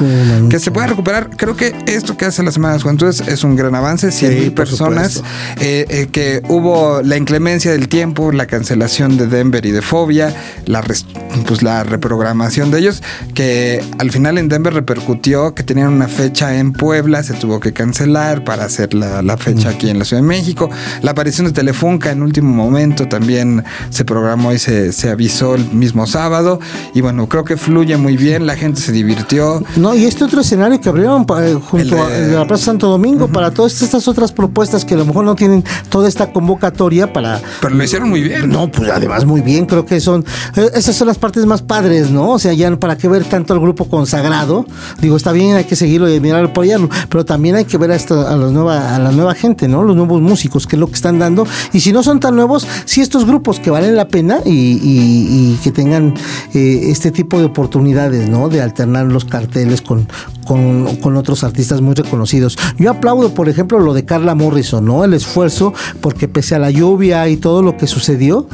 Que 0.50 0.60
se 0.60 0.72
puede 0.72 0.88
recuperar. 0.88 1.30
Creo 1.38 1.56
que 1.56 1.76
esto 1.86 2.18
que 2.18 2.26
hace 2.26 2.42
la 2.44 2.52
Semana 2.52 2.74
de 2.74 2.78
las 2.78 2.84
Juventudes 2.84 3.22
es 3.28 3.44
un 3.44 3.56
gran 3.56 3.76
avance. 3.76 4.12
100 4.12 4.32
Sí, 4.34 4.40
mil 4.40 4.54
personas. 4.54 5.22
eh, 5.60 5.86
eh, 5.90 6.08
que 6.12 6.42
hubo 6.48 7.02
la 7.04 7.18
inclemencia 7.18 7.72
del 7.72 7.88
tiempo, 7.90 8.32
la 8.32 8.46
cancelación 8.48 9.18
de 9.18 9.28
Denver 9.28 9.66
y 9.66 9.72
de 9.72 9.82
Fobia, 9.82 10.34
la, 10.66 10.82
pues, 10.82 11.62
la 11.62 11.84
reprogramación 11.84 12.72
de 12.72 12.80
ellos, 12.80 13.04
que 13.34 13.84
al 14.00 14.12
final 14.12 14.38
en 14.38 14.48
Denver 14.50 14.74
repercutió 14.74 15.54
que 15.54 15.64
tenían 15.64 15.90
una 15.94 16.08
fecha 16.08 16.53
en 16.60 16.74
Puebla, 16.74 17.24
se 17.24 17.34
tuvo 17.34 17.60
que 17.60 17.74
cancelar 17.74 18.44
para 18.44 18.66
hacer 18.66 18.94
la, 18.94 19.22
la 19.22 19.38
fecha 19.38 19.70
aquí 19.70 19.90
en 19.90 20.00
la 20.00 20.06
Ciudad 20.06 20.22
de 20.22 20.28
México. 20.28 20.70
La 21.02 21.12
aparición 21.12 21.48
de 21.48 21.54
Telefunca 21.54 22.12
en 22.12 22.22
último 22.22 22.54
momento 22.54 23.08
también 23.08 23.64
se 23.90 24.06
programó 24.06 24.54
y 24.54 24.60
se, 24.60 24.92
se 24.92 25.10
avisó 25.10 25.56
el 25.56 25.66
mismo 25.72 26.08
sábado. 26.08 26.60
Y 26.94 27.02
bueno, 27.02 27.28
creo 27.28 27.44
que 27.44 27.58
fluye 27.58 27.98
muy 27.98 28.18
bien, 28.18 28.46
la 28.46 28.56
gente 28.56 28.82
se 28.82 28.92
divirtió. 28.92 29.64
No, 29.76 29.94
y 29.96 30.06
este 30.06 30.24
otro 30.24 30.42
escenario 30.42 30.80
que 30.80 30.90
abrieron 30.90 31.26
eh, 31.40 31.58
junto 31.62 32.08
El 32.08 32.36
a 32.36 32.40
la 32.40 32.48
Plaza 32.48 32.66
Santo 32.66 32.88
Domingo 32.88 33.28
para 33.28 33.52
todas 33.52 33.82
estas 33.82 34.08
otras 34.08 34.32
propuestas 34.32 34.86
que 34.86 34.94
a 34.94 34.98
lo 34.98 35.06
mejor 35.06 35.26
no 35.26 35.36
tienen 35.36 35.64
toda 35.90 36.08
esta 36.08 36.32
convocatoria 36.32 37.12
para 37.12 37.42
Pero 37.62 37.76
lo 37.76 37.84
hicieron 37.84 38.10
muy 38.10 38.22
bien. 38.22 38.50
No, 38.50 38.72
pues 38.72 38.90
además 38.90 39.26
muy 39.26 39.42
bien, 39.42 39.66
creo 39.66 39.86
que 39.86 40.00
son 40.00 40.26
eh, 40.56 40.70
esas 40.74 40.96
son 40.96 41.08
las 41.08 41.18
partes 41.18 41.46
más 41.46 41.62
padres, 41.62 42.10
¿no? 42.10 42.32
O 42.32 42.40
sea, 42.40 42.54
ya 42.54 42.74
para 42.78 42.98
qué 42.98 43.08
ver 43.08 43.24
tanto 43.26 43.54
al 43.54 43.60
grupo 43.60 43.86
consagrado. 43.86 44.66
Digo, 45.00 45.18
está 45.18 45.32
bien, 45.32 45.56
hay 45.56 45.66
que 45.66 45.76
seguirlo 45.76 46.10
y 46.10 46.20
apoyarlo, 46.46 46.90
pero 47.10 47.26
también 47.26 47.56
hay 47.56 47.66
que 47.66 47.78
ver 47.78 47.92
a, 47.92 47.96
esta- 47.96 48.32
a, 48.32 48.36
los 48.36 48.52
nueva, 48.52 48.96
a 48.96 49.00
la 49.00 49.12
nueva 49.12 49.34
gente, 49.36 49.68
¿no? 49.68 49.84
Los 49.84 49.96
nuevos 49.96 50.22
músicos, 50.22 50.68
qué 50.68 50.76
es 50.76 50.80
lo 50.80 50.88
que 50.88 50.96
están 50.96 51.20
dando. 51.20 51.46
Y 51.74 51.80
si 51.80 51.92
no 51.92 52.04
son 52.04 52.20
tan 52.20 52.36
nuevos, 52.36 52.68
sí 52.86 53.02
estos 53.02 53.26
grupos 53.26 53.60
que 53.60 53.70
valen 53.70 53.96
la 53.96 54.08
pena 54.08 54.40
y, 54.46 54.50
y- 54.52 55.54
y 55.54 55.60
que 55.64 55.72
tengan 55.72 56.14
eh, 56.54 56.82
este 56.90 57.12
tipo 57.12 57.40
de 57.40 57.46
oportunidades, 57.46 58.30
¿no? 58.30 58.50
De 58.50 58.62
alternar 58.62 59.06
los 59.08 59.26
carteles 59.26 59.82
con, 59.82 60.08
con, 60.48 60.96
con 60.98 61.16
otros 61.18 61.44
artistas 61.44 61.82
muy 61.82 61.96
reconocidos. 61.96 62.58
Yo 62.78 62.92
aplaudo, 62.92 63.34
por 63.34 63.50
ejemplo, 63.50 63.80
lo 63.80 63.94
de 63.94 64.06
Carla 64.06 64.36
Morrison, 64.36 64.86
¿no? 64.86 65.04
El 65.04 65.14
esfuerzo, 65.14 65.74
porque 66.02 66.28
pese 66.28 66.56
a 66.56 66.60
la 66.60 66.72
lluvia 66.72 67.28
y 67.30 67.38
todo 67.38 67.62
lo 67.62 67.78
que 67.78 67.88
sucedió, 67.88 68.48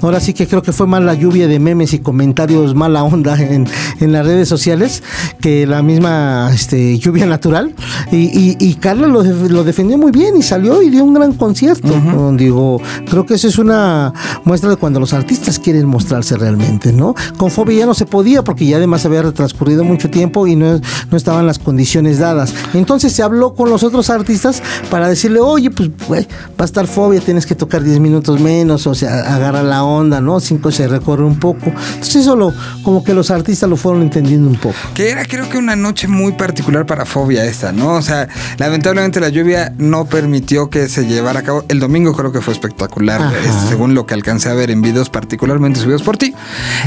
ahora 0.00 0.20
sí 0.20 0.32
que 0.34 0.46
creo 0.46 0.62
que 0.62 0.72
fue 0.72 0.86
más 0.86 1.02
la 1.02 1.14
lluvia 1.14 1.46
de 1.48 1.58
memes 1.58 1.92
y 1.92 1.98
comentarios 2.00 2.74
mala 2.74 3.04
onda 3.04 3.40
en, 3.40 3.66
en 4.00 4.12
las 4.12 4.24
redes 4.26 4.48
sociales 4.48 5.02
que 5.40 5.66
la 5.66 5.82
misma 5.82 6.50
este, 6.52 6.98
lluvia 6.98 7.26
natural. 7.26 7.35
Y, 8.12 8.16
y- 8.16 8.56
y 8.58 8.74
Carla 8.74 9.06
lo, 9.06 9.22
lo 9.22 9.64
defendió 9.64 9.98
muy 9.98 10.12
bien 10.12 10.36
y 10.36 10.42
salió 10.42 10.82
y 10.82 10.90
dio 10.90 11.04
un 11.04 11.14
gran 11.14 11.32
concierto. 11.34 11.88
¿no? 11.88 12.32
Digo, 12.32 12.80
creo 13.08 13.26
que 13.26 13.34
eso 13.34 13.48
es 13.48 13.58
una 13.58 14.12
muestra 14.44 14.70
de 14.70 14.76
cuando 14.76 15.00
los 15.00 15.12
artistas 15.12 15.58
quieren 15.58 15.86
mostrarse 15.86 16.36
realmente, 16.36 16.92
¿no? 16.92 17.14
Con 17.36 17.50
Fobia 17.50 17.80
ya 17.80 17.86
no 17.86 17.94
se 17.94 18.06
podía 18.06 18.42
porque 18.44 18.66
ya 18.66 18.76
además 18.76 19.04
había 19.06 19.22
transcurrido 19.32 19.84
mucho 19.84 20.10
tiempo 20.10 20.46
y 20.46 20.56
no, 20.56 20.80
no 21.10 21.16
estaban 21.16 21.46
las 21.46 21.58
condiciones 21.58 22.18
dadas. 22.18 22.54
Entonces 22.74 23.12
se 23.12 23.22
habló 23.22 23.54
con 23.54 23.70
los 23.70 23.82
otros 23.82 24.10
artistas 24.10 24.62
para 24.90 25.08
decirle, 25.08 25.40
oye, 25.40 25.70
pues 25.70 25.90
güey, 26.06 26.26
va 26.58 26.62
a 26.62 26.64
estar 26.64 26.86
Fobia, 26.86 27.20
tienes 27.20 27.46
que 27.46 27.54
tocar 27.54 27.82
10 27.82 28.00
minutos 28.00 28.40
menos, 28.40 28.86
o 28.86 28.94
sea, 28.94 29.34
agarra 29.34 29.62
la 29.62 29.82
onda, 29.84 30.20
¿no? 30.20 30.40
Cinco 30.40 30.70
se 30.70 30.86
recorre 30.88 31.24
un 31.24 31.38
poco. 31.38 31.66
Entonces 31.94 32.16
eso 32.16 32.36
lo, 32.36 32.52
como 32.82 33.02
que 33.02 33.14
los 33.14 33.30
artistas 33.30 33.68
lo 33.68 33.76
fueron 33.76 34.02
entendiendo 34.02 34.48
un 34.48 34.56
poco. 34.56 34.74
Que 34.94 35.10
era 35.10 35.24
creo 35.24 35.48
que 35.48 35.58
una 35.58 35.76
noche 35.76 36.06
muy 36.08 36.32
particular 36.32 36.86
para 36.86 37.04
Fobia 37.04 37.25
esta, 37.34 37.72
¿no? 37.72 37.94
O 37.94 38.02
sea, 38.02 38.28
lamentablemente 38.58 39.20
la 39.20 39.28
lluvia 39.28 39.72
no 39.78 40.04
permitió 40.06 40.70
que 40.70 40.88
se 40.88 41.06
llevara 41.06 41.40
a 41.40 41.42
cabo. 41.42 41.64
El 41.68 41.80
domingo 41.80 42.14
creo 42.14 42.32
que 42.32 42.40
fue 42.40 42.52
espectacular, 42.54 43.20
es- 43.44 43.68
según 43.68 43.94
lo 43.94 44.06
que 44.06 44.14
alcancé 44.14 44.48
a 44.48 44.54
ver 44.54 44.70
en 44.70 44.82
videos 44.82 45.10
particularmente 45.10 45.80
subidos 45.80 46.02
por 46.02 46.16
ti. 46.16 46.34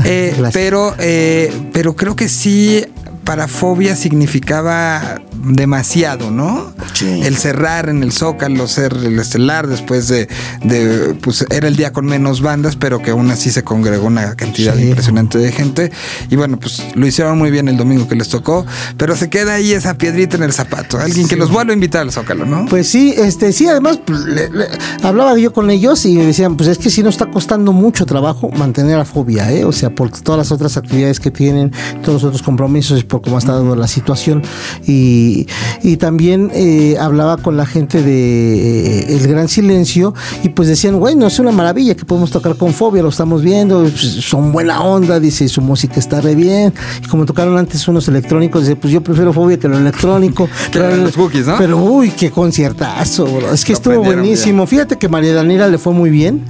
Eh, 0.06 0.36
pero, 0.54 0.96
eh, 1.00 1.52
pero 1.74 1.96
creo 1.96 2.16
que 2.16 2.30
sí 2.30 2.86
para 3.30 3.48
Fobia 3.48 3.96
significaba 3.96 5.22
demasiado, 5.36 6.32
¿no? 6.32 6.74
Sí. 6.96 7.06
El 7.24 7.38
cerrar 7.38 7.88
en 7.88 8.02
el 8.02 8.12
Zócalo, 8.12 8.68
ser 8.68 8.92
el 8.94 9.20
estelar 9.20 9.68
después 9.68 10.08
de, 10.08 10.28
de, 10.64 11.14
pues 11.22 11.46
era 11.52 11.68
el 11.68 11.76
día 11.76 11.94
con 11.94 12.08
menos 12.08 12.42
bandas, 12.42 12.76
pero 12.76 13.04
que 13.04 13.12
aún 13.12 13.30
así 13.30 13.52
se 13.52 13.64
congregó 13.64 14.08
una 14.08 14.36
cantidad 14.36 14.76
Sí. 14.76 14.88
impresionante 14.88 15.38
de 15.38 15.52
gente. 15.52 15.92
Y 16.32 16.38
bueno, 16.38 16.58
pues 16.60 16.84
lo 16.96 17.06
hicieron 17.06 17.38
muy 17.38 17.52
bien 17.52 17.68
el 17.70 17.78
domingo 17.78 18.08
que 18.08 18.16
les 18.16 18.30
tocó, 18.30 18.66
pero 18.98 19.16
se 19.16 19.30
queda 19.30 19.54
ahí 19.54 19.74
esa 19.74 19.94
piedrita 19.94 20.36
en 20.36 20.42
el 20.44 20.52
zapato. 20.52 20.98
Alguien 21.00 21.28
que 21.28 21.36
los 21.36 21.52
vuelva 21.52 21.72
a 21.72 21.76
invitar 21.76 22.02
al 22.02 22.12
Zócalo, 22.12 22.48
¿no? 22.48 22.66
Pues 22.66 22.88
sí, 22.88 23.14
este, 23.16 23.54
sí, 23.54 23.68
además 23.68 24.00
pues, 24.04 24.22
le- 24.22 24.50
le- 24.50 24.68
hablaba 25.04 25.38
yo 25.38 25.54
con 25.54 25.70
ellos 25.70 26.04
y 26.08 26.16
me 26.16 26.26
decían, 26.26 26.58
pues 26.58 26.68
es 26.68 26.80
que 26.80 26.90
sí 26.90 27.04
nos 27.04 27.14
está 27.14 27.28
costando 27.28 27.74
mucho 27.74 28.08
trabajo 28.08 28.50
mantener 28.50 28.98
a 29.00 29.06
fobia, 29.06 29.52
¿eh? 29.52 29.66
O 29.66 29.72
sea, 29.72 29.92
por 29.92 30.10
todas 30.10 30.40
las 30.40 30.52
otras 30.52 30.78
actividades 30.78 31.20
que 31.20 31.30
tienen, 31.30 31.72
todos 32.02 32.16
los 32.16 32.24
otros 32.24 32.42
compromisos 32.42 33.00
y 33.00 33.04
por 33.04 33.19
cómo 33.22 33.36
ha 33.38 33.40
estado 33.40 33.76
la 33.76 33.88
situación. 33.88 34.42
Y, 34.86 35.48
y 35.84 35.98
también 35.98 36.52
eh, 36.54 36.98
hablaba 37.00 37.38
con 37.38 37.58
la 37.58 37.66
gente 37.66 38.02
de 38.02 39.00
eh, 39.00 39.16
El 39.16 39.28
Gran 39.28 39.48
Silencio 39.48 40.14
y 40.44 40.50
pues 40.50 40.68
decían, 40.68 41.00
bueno, 41.00 41.28
es 41.28 41.40
una 41.40 41.52
maravilla 41.52 41.96
que 41.96 42.06
podemos 42.06 42.32
tocar 42.32 42.56
con 42.56 42.74
fobia, 42.74 43.02
lo 43.02 43.10
estamos 43.10 43.42
viendo, 43.42 43.88
son 43.90 44.52
buena 44.52 44.82
onda, 44.82 45.20
dice, 45.20 45.48
su 45.48 45.62
música 45.62 46.00
está 46.00 46.22
re 46.22 46.36
bien. 46.36 46.74
Y 47.04 47.08
como 47.08 47.26
tocaron 47.26 47.58
antes 47.58 47.88
unos 47.88 48.08
electrónicos, 48.08 48.64
dice, 48.64 48.76
pues 48.76 48.94
yo 48.94 49.02
prefiero 49.02 49.34
fobia 49.34 49.58
que 49.58 49.68
lo 49.68 49.78
electrónico. 49.78 50.48
Que 50.72 50.80
los 50.80 51.16
Bookies, 51.16 51.48
¿no? 51.48 51.58
Pero 51.58 51.78
uy, 51.78 52.12
qué 52.12 52.30
conciertazo, 52.30 53.26
bro. 53.26 53.52
Es 53.52 53.66
que 53.66 53.72
Lo 53.72 53.78
estuvo 53.78 54.04
buenísimo. 54.04 54.68
Fíjate 54.68 54.98
que 54.98 55.10
María 55.10 55.34
Daniela 55.34 55.68
le 55.68 55.78
fue 55.78 55.94
muy 55.94 56.10
bien. 56.10 56.44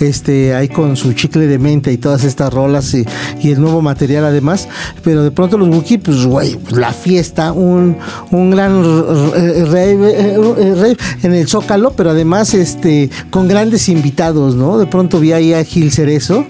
Este, 0.00 0.54
ahí 0.54 0.68
con 0.68 0.96
su 0.96 1.12
chicle 1.12 1.46
de 1.46 1.58
menta 1.58 1.90
y 1.90 1.96
todas 1.96 2.24
estas 2.24 2.52
rolas 2.52 2.94
y, 2.94 3.04
y 3.42 3.50
el 3.50 3.60
nuevo 3.60 3.82
material 3.82 4.24
además. 4.24 4.68
Pero 5.02 5.24
de 5.24 5.30
pronto 5.30 5.58
los 5.58 5.68
Wookiee, 5.68 5.98
pues 5.98 6.13
güey, 6.26 6.58
la 6.70 6.92
fiesta, 6.92 7.52
un, 7.52 7.96
un 8.30 8.50
gran 8.50 8.82
rave, 8.82 10.10
eh, 10.10 10.36
eh, 10.58 10.74
rave 10.74 10.96
en 11.22 11.34
el 11.34 11.48
Zócalo, 11.48 11.92
pero 11.92 12.10
además 12.10 12.54
este, 12.54 13.10
con 13.30 13.48
grandes 13.48 13.88
invitados, 13.88 14.54
¿no? 14.54 14.78
De 14.78 14.86
pronto 14.86 15.20
vi 15.20 15.32
ahí 15.32 15.54
a 15.54 15.64
Gil 15.64 15.92
Cerezo. 15.92 16.46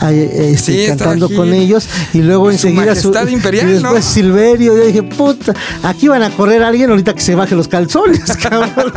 Este, 0.00 0.56
Sí, 0.56 0.84
cantando 0.88 1.28
con 1.30 1.52
ellos 1.52 1.88
y 2.12 2.18
luego 2.18 2.46
Su 2.46 2.50
enseguida 2.52 2.86
majestad 2.86 3.26
imperial, 3.28 3.68
y 3.68 3.72
después 3.74 3.94
¿no? 3.94 4.02
Silverio, 4.02 4.76
yo 4.76 4.84
dije, 4.86 5.02
puta, 5.02 5.54
aquí 5.82 6.08
van 6.08 6.22
a 6.22 6.30
correr 6.30 6.62
a 6.62 6.68
alguien 6.68 6.90
ahorita 6.90 7.14
que 7.14 7.20
se 7.20 7.34
baje 7.34 7.54
los 7.54 7.68
calzones, 7.68 8.20
cabrón. 8.42 8.92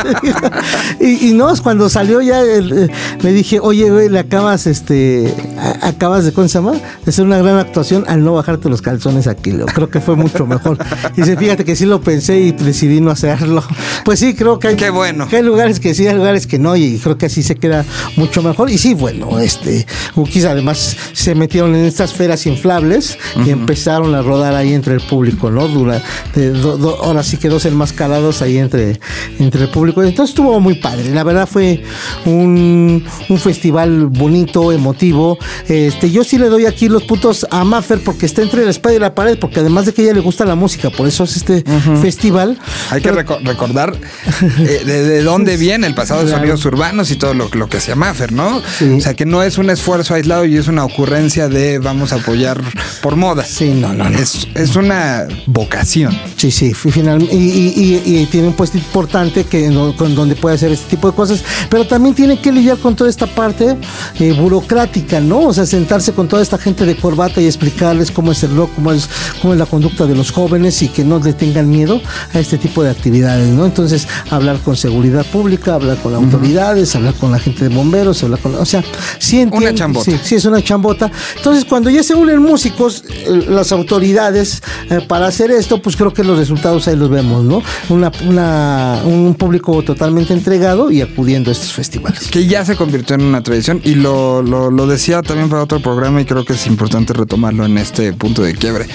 y, 1.00 1.29
y 1.29 1.34
no, 1.34 1.53
cuando 1.62 1.89
salió 1.89 2.22
ya, 2.22 2.41
el, 2.41 2.72
eh, 2.86 2.89
le 3.22 3.32
dije, 3.34 3.60
oye, 3.60 3.89
güey, 3.89 4.10
le 4.10 4.20
acabas, 4.20 4.68
este, 4.68 5.34
a- 5.58 5.88
acabas 5.89 6.25
de, 6.25 6.32
¿cómo 6.34 6.48
se 6.48 6.53
llama? 6.56 6.74
De 6.74 7.10
hacer 7.10 7.25
una 7.25 7.38
gran 7.39 7.58
actuación 7.58 8.06
al 8.08 8.24
no 8.24 8.34
bajarte 8.34 8.70
los 8.70 8.82
calzones 8.82 9.27
aquí, 9.27 9.51
Leo. 9.51 9.65
Creo 9.68 9.89
que 9.89 10.00
fue 10.00 10.15
mucho 10.15 10.46
mejor. 10.46 10.77
Y 11.15 11.22
dice, 11.22 11.36
fíjate 11.38 11.65
que 11.65 11.75
sí 11.75 11.86
lo 11.86 12.01
pensé 12.01 12.39
y 12.39 12.51
decidí 12.51 13.01
no 13.01 13.12
hacerlo. 13.12 13.63
Pues 14.06 14.20
sí, 14.20 14.34
creo 14.34 14.60
que 14.60 14.70
hay, 14.70 14.75
Qué 14.75 14.89
bueno. 14.89 15.27
que 15.27 15.38
hay 15.38 15.44
lugares 15.44 15.79
que 15.79 15.94
sí, 15.94 16.08
hay 16.08 16.15
lugares 16.15 16.48
que 16.48 16.60
no, 16.60 16.75
y 16.75 16.98
creo 17.00 17.18
que 17.18 17.25
así 17.27 17.44
se 17.44 17.56
queda 17.56 17.86
mucho 18.15 18.41
mejor. 18.41 18.70
Y 18.70 18.77
sí, 18.77 18.94
bueno, 18.94 19.39
este, 19.39 19.86
Wookiees 20.15 20.46
además 20.46 20.88
se 21.13 21.36
metieron 21.36 21.75
en 21.75 21.86
estas 21.86 22.12
esferas 22.12 22.46
inflables 22.46 23.17
y 23.46 23.50
empezaron 23.50 24.15
a 24.15 24.22
rodar 24.22 24.55
ahí 24.55 24.74
entre 24.74 24.93
el 24.96 25.01
público, 25.01 25.50
¿no? 25.51 25.67
Dura, 25.67 26.01
de 26.36 26.51
do- 26.51 26.77
do- 26.77 26.98
ahora 27.03 27.24
sí 27.24 27.38
que 27.38 27.50
dos 27.50 27.65
enmascarados 27.65 28.41
ahí 28.41 28.58
entre, 28.58 29.00
entre 29.39 29.63
el 29.63 29.69
público. 29.69 30.03
Entonces 30.03 30.31
estuvo 30.31 30.60
muy 30.60 30.75
padre. 30.75 31.13
La 31.13 31.24
verdad 31.24 31.48
fue 31.48 31.84
un, 32.25 33.03
un 33.29 33.38
festival 33.39 34.08
bonito, 34.08 34.72
emotivo. 34.72 35.38
Este, 35.67 36.10
yo 36.12 36.24
sí 36.24 36.38
le 36.38 36.48
doy 36.48 36.65
aquí 36.65 36.89
los 36.89 37.03
puntos 37.03 37.46
a 37.50 37.63
Maffer 37.63 38.00
porque 38.03 38.25
está 38.25 38.41
entre 38.41 38.63
la 38.65 38.72
espada 38.72 38.96
y 38.96 39.00
la 39.00 39.13
pared, 39.15 39.38
porque 39.39 39.60
además 39.60 39.86
de 39.86 39.93
que 39.93 40.01
a 40.01 40.05
ella 40.05 40.13
le 40.15 40.22
gusta 40.22 40.46
la 40.46 40.55
música, 40.55 40.89
por 40.89 41.08
eso 41.08 41.24
es 41.24 41.38
este 41.38 41.63
festival. 42.01 42.58
Hay 42.91 43.01
que 43.01 43.12
reco- 43.12 43.39
recordar 43.43 43.93
eh, 44.60 44.81
de, 44.86 45.03
de 45.03 45.24
dónde 45.24 45.58
viene 45.58 45.88
el 45.88 45.96
pasado 45.96 46.22
de 46.22 46.27
Claro. 46.29 46.39
sonidos 46.41 46.65
urbanos 46.65 47.12
y 47.12 47.15
todo 47.15 47.34
lo, 47.34 47.50
lo 47.53 47.67
que 47.69 47.77
hacía 47.77 47.96
Maffer, 47.96 48.31
¿no? 48.31 48.62
Sí. 48.77 48.86
O 48.98 49.01
sea, 49.01 49.13
que 49.15 49.25
no 49.25 49.41
es 49.41 49.58
un 49.58 49.69
esfuerzo 49.69 50.13
aislado 50.13 50.46
y 50.46 50.58
es 50.58 50.67
una 50.67 50.78
una 50.79 50.86
ocurrencia 50.86 51.50
de 51.50 51.77
vamos 51.77 52.13
a 52.13 52.15
apoyar 52.15 52.62
por 53.01 53.17
moda. 53.17 53.43
Sí, 53.43 53.71
no, 53.71 53.93
no, 53.93 54.09
no. 54.09 54.17
Es, 54.17 54.48
es 54.55 54.77
una 54.77 55.27
vocación. 55.45 56.17
Sí, 56.38 56.51
sí, 56.51 56.74
finalmente. 56.74 57.36
Y, 57.36 57.39
y, 57.39 58.01
y, 58.05 58.17
y, 58.21 58.25
tiene 58.27 58.48
un 58.48 58.53
puesto 58.53 58.77
importante 58.77 59.43
que 59.43 59.69
con 59.98 60.15
donde 60.15 60.38
puede 60.38 60.55
hacer 60.55 60.71
este 60.71 60.91
tipo 60.91 61.09
de 61.09 61.15
cosas, 61.15 61.43
pero 61.69 61.86
también 61.86 62.15
tiene 62.15 62.39
que 62.39 62.51
lidiar 62.51 62.77
con 62.77 62.95
toda 62.95 63.09
esta 63.09 63.27
parte 63.27 63.75
eh, 64.19 64.31
burocrática, 64.31 65.19
¿no? 65.19 65.48
O 65.48 65.53
sea, 65.53 65.65
sentarse 65.65 66.13
con 66.13 66.29
toda 66.29 66.41
esta 66.41 66.57
gente 66.57 66.86
de 66.86 66.95
corbata 66.95 67.41
y 67.41 67.45
explicarles 67.45 68.09
cómo 68.09 68.31
es 68.31 68.41
el 68.43 68.55
rock, 68.55 68.71
cómo 68.75 68.93
es, 68.93 69.09
cómo 69.41 69.53
es 69.53 69.59
la 69.59 69.65
conducta 69.65 70.05
de 70.05 70.15
los 70.15 70.31
jóvenes 70.31 70.81
y 70.81 70.88
que 70.88 71.03
no 71.03 71.19
le 71.19 71.33
tengan 71.33 71.69
miedo 71.69 72.01
a 72.33 72.39
este 72.39 72.57
tipo 72.57 72.83
de 72.83 72.89
actividades, 72.89 73.50
¿no? 73.50 73.65
Entonces, 73.65 74.07
hablar 74.29 74.59
con 74.59 74.77
seguridad 74.77 75.25
pública, 75.25 75.74
hablar 75.74 75.98
con 75.98 76.15
autoridades, 76.15 76.95
hablar 76.95 77.15
con 77.15 77.31
la 77.31 77.39
gente 77.39 77.67
de 77.67 77.75
bomberos, 77.75 78.24
hablar 78.24 78.39
con. 78.39 78.55
O 78.55 78.65
sea, 78.65 78.81
sí 79.17 79.41
entiendo. 79.41 79.67
Una 79.67 79.75
chambota. 79.75 80.09
Sí, 80.09 80.17
sí, 80.24 80.36
es 80.36 80.45
una 80.45 80.62
chambota. 80.69 81.11
Entonces, 81.35 81.65
cuando 81.65 81.89
ya 81.89 82.03
se 82.03 82.13
unen 82.13 82.39
músicos, 82.39 83.03
eh, 83.09 83.45
las 83.49 83.71
autoridades, 83.71 84.61
eh, 84.89 85.01
para 85.07 85.27
hacer 85.27 85.49
esto, 85.49 85.81
pues 85.81 85.95
creo 85.95 86.13
que 86.13 86.23
los 86.23 86.38
resultados 86.38 86.88
ahí 86.88 86.95
los 86.95 87.09
vemos, 87.09 87.43
¿no? 87.43 87.63
Una, 87.89 88.11
una, 88.27 89.01
un 89.03 89.33
público 89.33 89.81
totalmente 89.81 90.33
entregado 90.33 90.91
y 90.91 91.01
acudiendo 91.01 91.49
a 91.49 91.53
estos 91.53 91.73
festivales. 91.73 92.27
Que 92.29 92.45
ya 92.45 92.63
se 92.65 92.75
convirtió 92.75 93.15
en 93.15 93.23
una 93.23 93.41
tradición 93.41 93.81
y 93.83 93.95
lo, 93.95 94.43
lo, 94.43 94.69
lo 94.69 94.85
decía 94.85 95.23
también 95.23 95.49
para 95.49 95.63
otro 95.63 95.79
programa 95.79 96.21
y 96.21 96.25
creo 96.25 96.45
que 96.45 96.53
es 96.53 96.67
importante 96.67 97.13
retomarlo 97.13 97.65
en 97.65 97.77
este 97.79 98.13
punto 98.13 98.43
de 98.43 98.53
quiebre. 98.53 98.85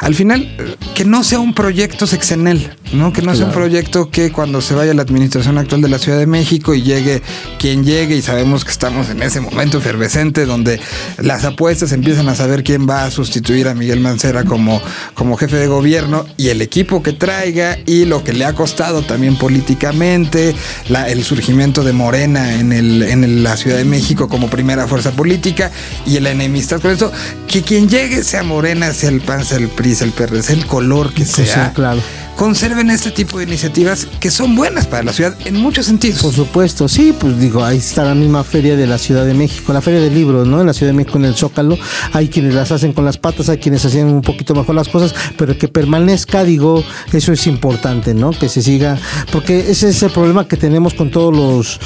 Al 0.00 0.14
final, 0.14 0.48
que 0.94 1.04
no 1.04 1.22
sea 1.22 1.40
un 1.40 1.52
proyecto 1.52 2.06
sexenel, 2.06 2.72
¿no? 2.94 3.12
Que 3.12 3.20
no 3.20 3.32
claro. 3.32 3.36
sea 3.36 3.46
un 3.48 3.52
proyecto 3.52 4.10
que 4.10 4.32
cuando 4.32 4.62
se 4.62 4.74
vaya 4.74 4.94
la 4.94 5.02
administración 5.02 5.58
actual 5.58 5.82
de 5.82 5.90
la 5.90 5.98
Ciudad 5.98 6.18
de 6.18 6.26
México 6.26 6.74
y 6.74 6.80
llegue 6.80 7.22
quien 7.58 7.84
llegue 7.84 8.16
y 8.16 8.22
sabemos 8.22 8.64
que 8.64 8.70
estamos 8.70 9.10
en 9.10 9.22
ese 9.22 9.42
momento 9.42 9.76
efervescente 9.76 10.46
donde 10.46 10.80
las 11.18 11.44
apuestas 11.44 11.92
empiezan 11.92 12.30
a 12.30 12.34
saber 12.34 12.64
quién 12.64 12.88
va 12.88 13.04
a 13.04 13.10
sustituir 13.10 13.68
a 13.68 13.74
Miguel 13.74 14.00
Mancera 14.00 14.44
como, 14.44 14.80
como 15.12 15.36
jefe 15.36 15.56
de 15.56 15.66
gobierno 15.66 16.24
y 16.38 16.48
el 16.48 16.62
equipo 16.62 17.02
que 17.02 17.12
traiga 17.12 17.76
y 17.84 18.06
lo 18.06 18.24
que 18.24 18.32
le 18.32 18.46
ha 18.46 18.54
costado 18.54 19.02
también 19.02 19.36
políticamente, 19.36 20.54
la, 20.88 21.10
el 21.10 21.24
surgimiento 21.24 21.84
de 21.84 21.92
Morena 21.92 22.54
en, 22.54 22.72
el, 22.72 23.02
en 23.02 23.42
la 23.42 23.58
Ciudad 23.58 23.76
de 23.76 23.84
México 23.84 24.28
como 24.30 24.48
primera 24.48 24.88
fuerza 24.88 25.10
política 25.10 25.70
y 26.06 26.18
la 26.20 26.30
enemistad 26.30 26.80
con 26.80 26.90
eso, 26.90 27.12
que 27.46 27.60
quien 27.60 27.90
llegue 27.90 28.24
sea 28.24 28.42
Morena, 28.42 28.94
sea 28.94 29.10
el 29.10 29.20
PAN, 29.20 29.44
sea 29.44 29.58
el 29.58 29.68
PRI, 29.68 29.89
sea 29.94 30.06
el 30.06 30.12
PRD, 30.12 30.42
sea 30.42 30.56
el 30.56 30.66
color 30.66 31.12
que 31.12 31.24
sea. 31.24 31.44
sea 31.46 31.72
claro 31.72 32.00
conserven 32.36 32.90
este 32.90 33.10
tipo 33.10 33.38
de 33.38 33.44
iniciativas 33.44 34.06
que 34.18 34.30
son 34.30 34.56
buenas 34.56 34.86
para 34.86 35.02
la 35.02 35.12
ciudad 35.12 35.36
en 35.44 35.56
muchos 35.56 35.86
sentidos. 35.86 36.22
Por 36.22 36.32
supuesto, 36.32 36.88
sí, 36.88 37.14
pues 37.18 37.38
digo, 37.38 37.64
ahí 37.64 37.78
está 37.78 38.04
la 38.04 38.14
misma 38.14 38.44
feria 38.44 38.76
de 38.76 38.86
la 38.86 38.98
Ciudad 38.98 39.26
de 39.26 39.34
México, 39.34 39.72
la 39.72 39.80
feria 39.80 40.00
de 40.00 40.10
libros, 40.10 40.46
¿no? 40.46 40.60
En 40.60 40.66
la 40.66 40.72
Ciudad 40.72 40.92
de 40.92 40.96
México, 40.96 41.18
en 41.18 41.26
el 41.26 41.34
Zócalo, 41.34 41.78
hay 42.12 42.28
quienes 42.28 42.54
las 42.54 42.72
hacen 42.72 42.92
con 42.92 43.04
las 43.04 43.18
patas, 43.18 43.48
hay 43.48 43.58
quienes 43.58 43.84
hacen 43.84 44.06
un 44.06 44.22
poquito 44.22 44.54
mejor 44.54 44.74
las 44.74 44.88
cosas, 44.88 45.14
pero 45.36 45.56
que 45.56 45.68
permanezca, 45.68 46.44
digo, 46.44 46.82
eso 47.12 47.32
es 47.32 47.46
importante, 47.46 48.14
¿no? 48.14 48.30
Que 48.30 48.48
se 48.48 48.62
siga, 48.62 48.98
porque 49.32 49.70
ese 49.70 49.90
es 49.90 50.02
el 50.02 50.10
problema 50.10 50.48
que 50.48 50.56
tenemos 50.56 50.94
con 50.94 51.10
todos 51.10 51.36
los, 51.36 51.80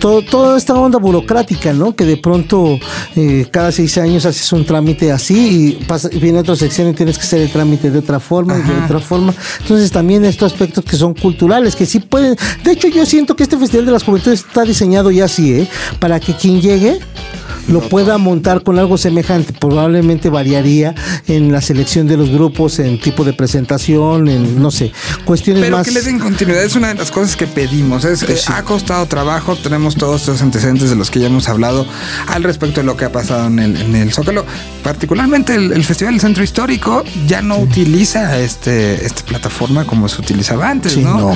todo, 0.00 0.22
toda 0.22 0.56
esta 0.56 0.74
onda 0.74 0.98
burocrática, 0.98 1.72
¿no? 1.72 1.94
Que 1.94 2.04
de 2.04 2.16
pronto 2.16 2.78
eh, 3.16 3.46
cada 3.50 3.72
seis 3.72 3.98
años 3.98 4.26
haces 4.26 4.52
un 4.52 4.64
trámite 4.64 5.12
así 5.12 5.76
y, 5.78 5.84
pasa, 5.84 6.08
viene 6.08 6.38
otra 6.38 6.56
sección 6.56 6.88
y 6.88 6.94
tienes 6.94 7.18
que 7.18 7.24
hacer 7.24 7.42
el 7.42 7.50
trámite 7.50 7.90
de 7.90 7.98
otra 7.98 8.20
forma 8.20 8.54
Ajá. 8.54 8.72
y 8.72 8.74
de 8.74 8.84
otra 8.84 8.98
forma. 9.00 9.34
Entonces 9.60 9.90
también 9.98 10.24
estos 10.24 10.52
aspectos 10.52 10.84
que 10.84 10.96
son 10.96 11.12
culturales, 11.12 11.74
que 11.74 11.84
sí 11.84 11.98
pueden. 11.98 12.36
De 12.62 12.70
hecho, 12.70 12.86
yo 12.86 13.04
siento 13.04 13.34
que 13.34 13.42
este 13.42 13.58
Festival 13.58 13.84
de 13.84 13.90
las 13.90 14.04
Juventudes 14.04 14.44
está 14.46 14.62
diseñado 14.62 15.10
ya 15.10 15.24
así, 15.24 15.54
¿eh? 15.54 15.68
Para 15.98 16.20
que 16.20 16.34
quien 16.34 16.60
llegue 16.60 17.00
lo 17.68 17.80
pueda 17.88 18.18
montar 18.18 18.62
con 18.62 18.78
algo 18.78 18.98
semejante. 18.98 19.52
Probablemente 19.52 20.28
variaría 20.30 20.94
en 21.26 21.52
la 21.52 21.60
selección 21.60 22.06
de 22.06 22.16
los 22.16 22.30
grupos, 22.30 22.78
en 22.78 23.00
tipo 23.00 23.24
de 23.24 23.32
presentación, 23.32 24.28
en 24.28 24.60
no 24.60 24.70
sé, 24.70 24.92
cuestiones 25.24 25.62
Pero 25.62 25.76
más. 25.78 25.86
que 25.86 25.92
le 25.92 26.02
den 26.02 26.18
continuidad 26.18 26.62
es 26.64 26.74
una 26.76 26.88
de 26.88 26.94
las 26.94 27.10
cosas 27.10 27.36
que 27.36 27.46
pedimos. 27.46 28.04
Es, 28.04 28.24
Pues 28.24 28.42
sí. 28.42 28.52
Ha 28.54 28.62
costado 28.64 29.06
trabajo, 29.06 29.56
tenemos 29.56 29.96
todos 29.96 30.22
estos 30.22 30.42
antecedentes 30.42 30.90
de 30.90 30.96
los 30.96 31.10
que 31.10 31.20
ya 31.20 31.26
hemos 31.26 31.48
hablado 31.48 31.86
al 32.26 32.42
respecto 32.42 32.80
de 32.80 32.86
lo 32.86 32.96
que 32.96 33.04
ha 33.04 33.12
pasado 33.12 33.46
en 33.46 33.58
el, 33.58 33.76
en 33.76 33.94
el 33.94 34.12
Zócalo. 34.12 34.44
Particularmente 34.82 35.54
el, 35.54 35.72
el 35.72 35.84
Festival 35.84 36.14
del 36.14 36.20
Centro 36.20 36.42
Histórico 36.44 37.04
ya 37.26 37.42
no 37.42 37.58
utiliza 37.58 38.38
este, 38.38 39.04
esta 39.04 39.22
plataforma 39.24 39.84
como 39.84 40.08
se 40.08 40.20
utilizaba 40.20 40.70
antes, 40.70 40.92
Sí, 40.92 41.00
¿no? 41.02 41.18
no. 41.18 41.34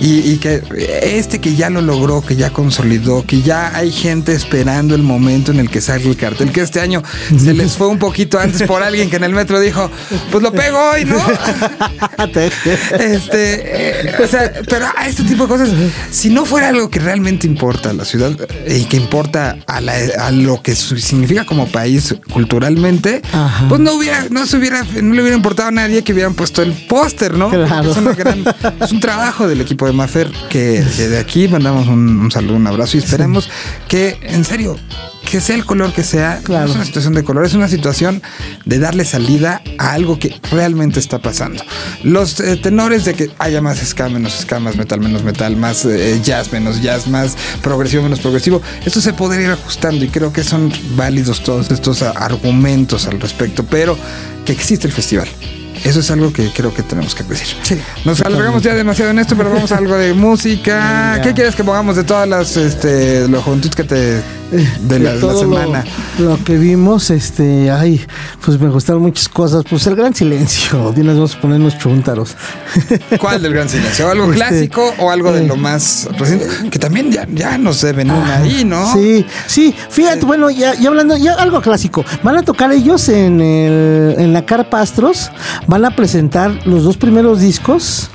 Y, 0.00 0.20
y 0.30 0.36
que 0.38 0.62
este 1.02 1.40
que 1.40 1.54
ya 1.56 1.70
lo 1.70 1.80
logró, 1.80 2.20
que 2.22 2.36
ya 2.36 2.50
consolidó, 2.50 3.24
que 3.26 3.42
ya 3.42 3.74
hay 3.74 3.90
gente 3.90 4.32
esperando 4.34 4.94
el 4.94 5.02
momento 5.02 5.50
en 5.50 5.60
el 5.60 5.63
que 5.68 5.80
salga 5.80 6.08
el 6.08 6.16
cartel, 6.16 6.50
que 6.52 6.60
este 6.60 6.80
año 6.80 7.02
se 7.38 7.52
les 7.54 7.72
fue 7.76 7.86
un 7.88 7.98
poquito 7.98 8.38
antes 8.38 8.62
por 8.66 8.82
alguien 8.82 9.10
que 9.10 9.16
en 9.16 9.24
el 9.24 9.32
metro 9.32 9.60
dijo, 9.60 9.90
pues 10.30 10.42
lo 10.42 10.52
pego 10.52 10.78
hoy, 10.92 11.04
¿no? 11.04 11.18
Este, 12.98 14.08
eh, 14.08 14.14
o 14.22 14.26
sea, 14.26 14.52
pero 14.68 14.86
a 14.96 15.06
este 15.06 15.22
tipo 15.24 15.44
de 15.44 15.48
cosas, 15.48 15.68
si 16.10 16.30
no 16.30 16.44
fuera 16.44 16.68
algo 16.68 16.90
que 16.90 16.98
realmente 16.98 17.46
importa 17.46 17.90
a 17.90 17.92
la 17.92 18.04
ciudad 18.04 18.32
eh, 18.66 18.78
y 18.80 18.84
que 18.84 18.96
importa 18.96 19.56
a, 19.66 19.80
la- 19.80 19.94
a 20.18 20.30
lo 20.30 20.62
que 20.62 20.74
significa 20.74 21.44
como 21.44 21.66
país 21.68 22.14
culturalmente, 22.32 23.22
Ajá. 23.32 23.66
pues 23.68 23.80
no 23.80 23.94
hubiera, 23.94 24.26
no 24.30 24.46
se 24.46 24.56
hubiera, 24.56 24.82
no 25.02 25.14
le 25.14 25.20
hubiera 25.22 25.36
importado 25.36 25.68
a 25.68 25.72
nadie 25.72 26.02
que 26.02 26.12
hubieran 26.12 26.34
puesto 26.34 26.62
el 26.62 26.72
póster, 26.72 27.34
¿no? 27.34 27.50
Claro. 27.50 27.90
Es, 27.90 27.96
una 27.96 28.12
gran- 28.12 28.44
es 28.80 28.92
un 28.92 29.00
trabajo 29.00 29.46
del 29.48 29.60
equipo 29.60 29.86
de 29.86 29.92
Mafer 29.92 30.30
que, 30.48 30.84
que 30.96 31.08
de 31.08 31.18
aquí 31.18 31.48
mandamos 31.48 31.86
un, 31.88 32.18
un 32.18 32.30
saludo, 32.30 32.56
un 32.56 32.66
abrazo 32.66 32.96
y 32.96 33.00
esperemos 33.00 33.48
que, 33.88 34.18
en 34.22 34.44
serio, 34.44 34.78
que 35.30 35.40
sea 35.40 35.56
el 35.56 35.64
color 35.64 35.92
que 35.92 36.02
sea, 36.02 36.40
Claro. 36.42 36.66
no 36.66 36.70
es 36.70 36.76
una 36.76 36.84
situación 36.84 37.14
de 37.14 37.24
color, 37.24 37.44
es 37.46 37.54
una 37.54 37.68
situación 37.68 38.22
de 38.64 38.78
darle 38.78 39.04
salida 39.04 39.62
a 39.78 39.92
algo 39.92 40.18
que 40.18 40.34
realmente 40.50 41.00
está 41.00 41.18
pasando. 41.18 41.62
Los 42.02 42.40
eh, 42.40 42.56
tenores 42.56 43.04
de 43.04 43.14
que 43.14 43.30
haya 43.38 43.60
más 43.60 43.78
ska, 43.78 44.08
menos 44.08 44.32
ska, 44.40 44.60
más 44.60 44.76
metal, 44.76 45.00
menos 45.00 45.22
metal, 45.24 45.56
más 45.56 45.84
eh, 45.84 46.20
jazz, 46.22 46.52
menos 46.52 46.82
jazz, 46.82 47.06
más 47.08 47.36
progresivo, 47.62 48.02
menos 48.02 48.20
progresivo, 48.20 48.60
esto 48.84 49.00
se 49.00 49.12
podría 49.12 49.42
ir 49.46 49.50
ajustando 49.50 50.04
y 50.04 50.08
creo 50.08 50.32
que 50.32 50.44
son 50.44 50.72
válidos 50.96 51.42
todos 51.42 51.70
estos 51.70 52.02
argumentos 52.02 53.06
al 53.06 53.20
respecto, 53.20 53.64
pero 53.64 53.96
que 54.44 54.52
existe 54.52 54.86
el 54.86 54.92
festival. 54.92 55.28
Eso 55.84 56.00
es 56.00 56.10
algo 56.10 56.32
que 56.32 56.50
creo 56.50 56.72
que 56.74 56.82
tenemos 56.82 57.14
que 57.14 57.22
decir. 57.24 57.56
Sí, 57.62 57.78
Nos 58.04 58.20
alargamos 58.22 58.62
ya 58.62 58.74
demasiado 58.74 59.10
en 59.10 59.18
esto, 59.18 59.36
pero 59.36 59.50
vamos 59.50 59.70
a 59.70 59.76
algo 59.76 59.94
de 59.96 60.14
música. 60.14 61.12
Venga. 61.12 61.22
¿Qué 61.22 61.34
quieres 61.34 61.54
que 61.54 61.62
pongamos 61.62 61.96
de 61.96 62.04
todas 62.04 62.26
las 62.28 62.56
este, 62.56 63.28
los 63.28 63.44
juventud 63.44 63.70
que 63.70 63.84
te 63.84 64.22
de 64.80 64.98
la, 64.98 65.14
De 65.14 65.20
la 65.20 65.34
semana? 65.34 65.84
Lo, 66.18 66.36
lo 66.36 66.44
que 66.44 66.56
vimos, 66.56 67.10
este, 67.10 67.70
ay, 67.70 68.04
pues 68.44 68.58
me 68.60 68.68
gustaron 68.68 69.02
muchas 69.02 69.28
cosas. 69.28 69.64
Pues 69.68 69.86
el 69.86 69.96
gran 69.96 70.14
silencio. 70.14 70.92
De 70.92 71.02
vamos 71.02 71.34
a 71.34 71.40
ponernos 71.40 71.78
chuntaros. 71.78 72.36
¿Cuál 73.20 73.42
del 73.42 73.54
gran 73.54 73.68
silencio? 73.68 74.08
¿Algo 74.08 74.24
Este, 74.24 74.36
clásico 74.36 74.94
o 74.98 75.10
algo 75.10 75.32
de 75.32 75.44
eh, 75.44 75.46
lo 75.46 75.56
más 75.56 76.08
reciente? 76.18 76.46
Que 76.70 76.78
también 76.78 77.10
ya, 77.10 77.26
ya 77.30 77.58
nos 77.58 77.80
deben 77.82 78.10
una 78.10 78.38
ahí, 78.38 78.64
¿no? 78.64 78.92
Sí, 78.92 79.26
sí, 79.46 79.74
fíjate, 79.90 80.24
bueno, 80.24 80.50
ya, 80.50 80.74
ya 80.74 80.88
hablando, 80.88 81.16
ya 81.16 81.34
algo 81.34 81.60
clásico. 81.60 82.04
Van 82.22 82.36
a 82.36 82.42
tocar 82.42 82.72
ellos 82.72 83.08
en, 83.08 83.40
el, 83.40 84.14
en 84.18 84.32
la 84.32 84.46
Carpa 84.46 84.80
Astros, 84.80 85.30
van 85.74 85.84
a 85.86 85.96
presentar 85.96 86.64
los 86.68 86.84
dos 86.84 86.96
primeros 86.96 87.40
discos. 87.40 88.08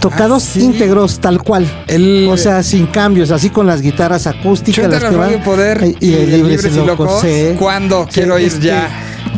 Tocados 0.00 0.42
Ah, 0.46 0.50
sí. 0.54 0.64
íntegros, 0.64 1.18
tal 1.18 1.42
cual. 1.42 1.66
El- 1.88 2.26
o 2.30 2.38
sea, 2.38 2.62
sin 2.62 2.86
cambios, 2.86 3.30
así 3.30 3.50
con 3.50 3.66
las 3.66 3.82
guitarras 3.82 4.26
acústicas. 4.26 4.88
Las 4.88 5.04
que 5.04 5.14
van, 5.16 5.42
Poder 5.42 5.84
eh, 5.84 5.94
y, 6.00 6.14
el 6.14 6.30
Libres 6.48 6.64
y 6.74 6.86
Locos. 6.86 7.20
sí. 7.20 7.48
¿Cuándo? 7.58 8.06
Sí, 8.08 8.20
Quiero 8.20 8.38
ir 8.38 8.58
ya. 8.60 8.88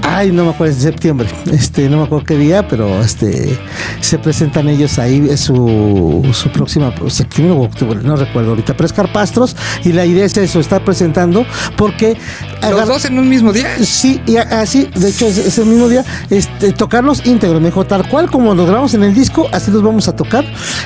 Ay, 0.02 0.32
no 0.32 0.44
me 0.44 0.50
acuerdo, 0.50 0.72
es 0.72 0.78
en 0.78 0.92
septiembre. 0.92 1.28
Este, 1.52 1.88
no 1.88 1.98
me 1.98 2.02
acuerdo 2.04 2.24
qué 2.24 2.36
día, 2.36 2.66
pero 2.66 3.00
este 3.00 3.58
se 4.00 4.18
presentan 4.18 4.68
ellos 4.68 4.98
ahí, 4.98 5.26
es 5.30 5.40
su, 5.40 6.26
su 6.32 6.50
próxima 6.50 6.92
septiembre 7.08 7.56
o 7.56 7.62
octubre, 7.62 8.00
no 8.02 8.16
recuerdo 8.16 8.50
ahorita, 8.50 8.74
pero 8.74 8.86
es 8.86 8.92
Carpastros 8.92 9.56
y 9.84 9.92
la 9.92 10.06
idea 10.06 10.24
es 10.24 10.36
eso, 10.36 10.60
estar 10.60 10.84
presentando 10.84 11.44
porque 11.76 12.16
Los 12.62 12.86
dos 12.86 13.04
en 13.04 13.18
un 13.18 13.28
mismo 13.28 13.52
día. 13.52 13.68
Sí, 13.82 14.20
y 14.26 14.36
así, 14.36 14.88
de 14.94 15.08
hecho, 15.10 15.26
es, 15.26 15.38
es 15.38 15.58
el 15.58 15.66
mismo 15.66 15.88
día, 15.88 16.04
este, 16.30 16.72
tocarlos 16.72 17.26
íntegros, 17.26 17.60
me 17.60 17.68
dijo, 17.68 17.84
tal 17.84 18.08
cual 18.08 18.30
como 18.30 18.54
los 18.54 18.66
grabamos 18.66 18.94
en 18.94 19.02
el 19.04 19.14
disco, 19.14 19.46
así 19.52 19.70
los 19.70 19.82
vamos 19.82 20.08
a 20.08 20.16
tocar. 20.16 20.44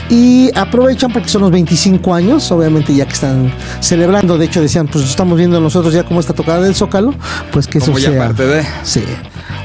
Y 0.09 0.51
aprovechan 0.55 1.12
porque 1.12 1.29
son 1.29 1.43
los 1.43 1.51
25 1.51 2.15
años, 2.15 2.51
obviamente 2.51 2.95
ya 2.95 3.07
que 3.07 3.12
están 3.12 3.53
celebrando, 3.81 4.38
de 4.38 4.47
hecho 4.47 4.61
decían, 4.61 4.87
pues 4.88 5.05
estamos 5.05 5.38
viendo 5.38 5.61
nosotros 5.61 5.93
ya 5.95 6.05
como 6.05 6.21
esta 6.21 6.33
tocada 6.33 6.61
del 6.61 6.75
Zócalo, 6.75 7.15
pues 7.53 7.67
que 7.67 7.79
Como 7.79 7.99
eso 7.99 8.07
ya 8.07 8.12
sea. 8.15 8.27
parte 8.27 8.47
de. 8.47 8.67
Sí. 8.85 9.02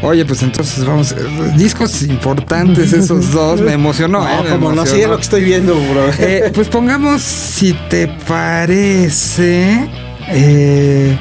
Oye, 0.02 0.26
pues 0.26 0.44
entonces 0.44 0.86
vamos. 0.86 1.16
Discos 1.56 2.04
importantes 2.04 2.94
esos 2.94 3.32
dos. 3.34 3.62
Me 3.62 3.74
emocionó, 3.74 4.28
¿eh? 4.28 4.44
Me 4.44 4.50
como 4.52 4.72
no, 4.74 4.86
sí, 4.86 4.92
emocionó. 4.92 5.08
lo 5.10 5.18
que 5.18 5.24
estoy 5.24 5.44
viendo, 5.44 5.74
bro. 5.76 6.10
Eh, 6.20 6.52
pues 6.56 6.68
pongamos, 6.68 7.22
si 7.22 7.74
te 7.90 8.08
parece, 8.08 9.90
eh, 10.30 11.18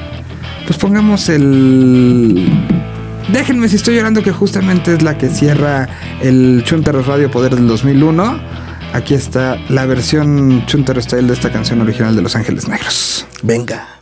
pues 0.67 0.79
pongamos 0.79 1.29
el... 1.29 2.49
Déjenme 3.33 3.69
si 3.69 3.77
estoy 3.77 3.97
llorando 3.97 4.23
que 4.23 4.31
justamente 4.31 4.95
es 4.95 5.03
la 5.03 5.19
que 5.19 5.29
cierra 5.29 5.89
el 6.23 6.63
Chuntaros 6.65 7.07
Radio 7.07 7.31
Poder 7.31 7.57
del 7.57 7.67
2001. 7.67 8.39
Aquí 8.93 9.15
está 9.15 9.57
la 9.69 9.85
versión 9.85 10.65
Chuntaro 10.67 11.03
Style 11.03 11.27
de 11.27 11.35
esta 11.35 11.51
canción 11.51 11.81
original 11.81 12.15
de 12.15 12.23
Los 12.23 12.37
Ángeles 12.37 12.69
Negros. 12.69 13.27
Venga. 13.43 13.96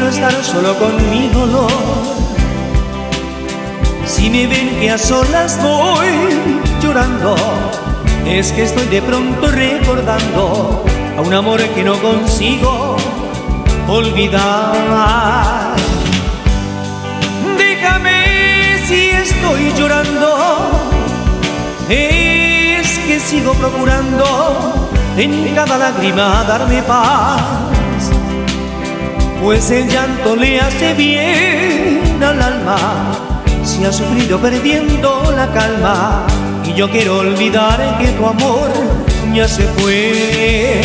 Quiero 0.00 0.14
estar 0.14 0.44
solo 0.44 0.74
con 0.78 1.10
mi 1.10 1.28
dolor. 1.28 1.70
Si 4.06 4.30
me 4.30 4.46
ven 4.46 4.80
que 4.80 4.90
a 4.90 4.96
solas 4.96 5.62
voy 5.62 6.50
llorando, 6.82 7.36
es 8.26 8.50
que 8.52 8.62
estoy 8.62 8.86
de 8.86 9.02
pronto 9.02 9.48
recordando 9.48 10.82
a 11.18 11.20
un 11.20 11.34
amor 11.34 11.60
que 11.74 11.84
no 11.84 12.00
consigo 12.00 12.96
olvidar. 13.88 15.76
Déjame 17.58 18.78
si 18.86 19.10
estoy 19.10 19.70
llorando, 19.76 20.70
es 21.90 22.98
que 23.00 23.20
sigo 23.20 23.52
procurando 23.52 24.88
en 25.18 25.54
cada 25.54 25.76
lágrima 25.76 26.42
darme 26.48 26.82
paz, 26.84 27.42
pues 29.42 29.70
el 29.70 29.88
llanto 29.88 30.36
le 30.36 30.60
hace 30.60 30.94
bien 30.94 32.22
al 32.22 32.40
alma, 32.40 33.12
si 33.64 33.84
ha 33.84 33.92
sufrido 33.92 34.38
perdiendo 34.38 35.32
la 35.34 35.50
calma, 35.52 36.26
y 36.64 36.74
yo 36.74 36.90
quiero 36.90 37.18
olvidar 37.18 37.98
que 37.98 38.08
tu 38.08 38.26
amor 38.26 38.70
ya 39.34 39.48
se 39.48 39.62
fue. 39.78 40.82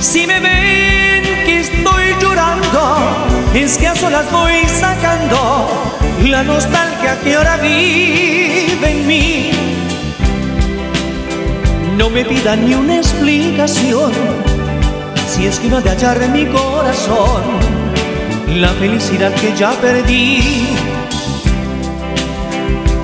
Si 0.00 0.26
me 0.26 0.40
ven 0.40 1.22
que 1.44 1.60
estoy 1.60 2.04
llorando, 2.20 2.98
es 3.54 3.76
que 3.78 3.88
a 3.88 3.94
solas 3.94 4.30
voy 4.30 4.64
sacando 4.66 5.68
la 6.22 6.42
nostalgia 6.42 7.18
que 7.22 7.34
ahora 7.34 7.56
vive 7.58 8.90
en 8.90 9.06
mí 9.06 9.50
no 11.98 12.10
me 12.10 12.24
pidan 12.24 12.64
ni 12.66 12.74
una 12.74 12.96
explicación 12.96 14.12
si 15.34 15.46
es 15.46 15.58
que 15.58 15.68
no 15.68 15.80
de 15.80 15.90
hallar 15.90 16.22
en 16.22 16.32
mi 16.32 16.46
corazón 16.46 17.42
la 18.56 18.68
felicidad 18.68 19.34
que 19.34 19.52
ya 19.56 19.72
perdí 19.72 20.68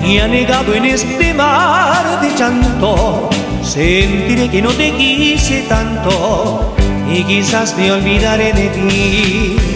y 0.07 0.19
anegado 0.19 0.73
en 0.75 0.85
este 0.85 1.35
mar 1.35 2.21
de 2.21 2.31
llanto 2.37 3.29
sentiré 3.65 4.49
que 4.49 4.63
no 4.63 4.71
te 4.71 4.93
quise 4.93 5.63
tanto 5.63 6.73
y 7.13 7.25
quizás 7.25 7.77
me 7.77 7.91
olvidaré 7.91 8.53
de 8.53 8.69
ti. 8.69 9.70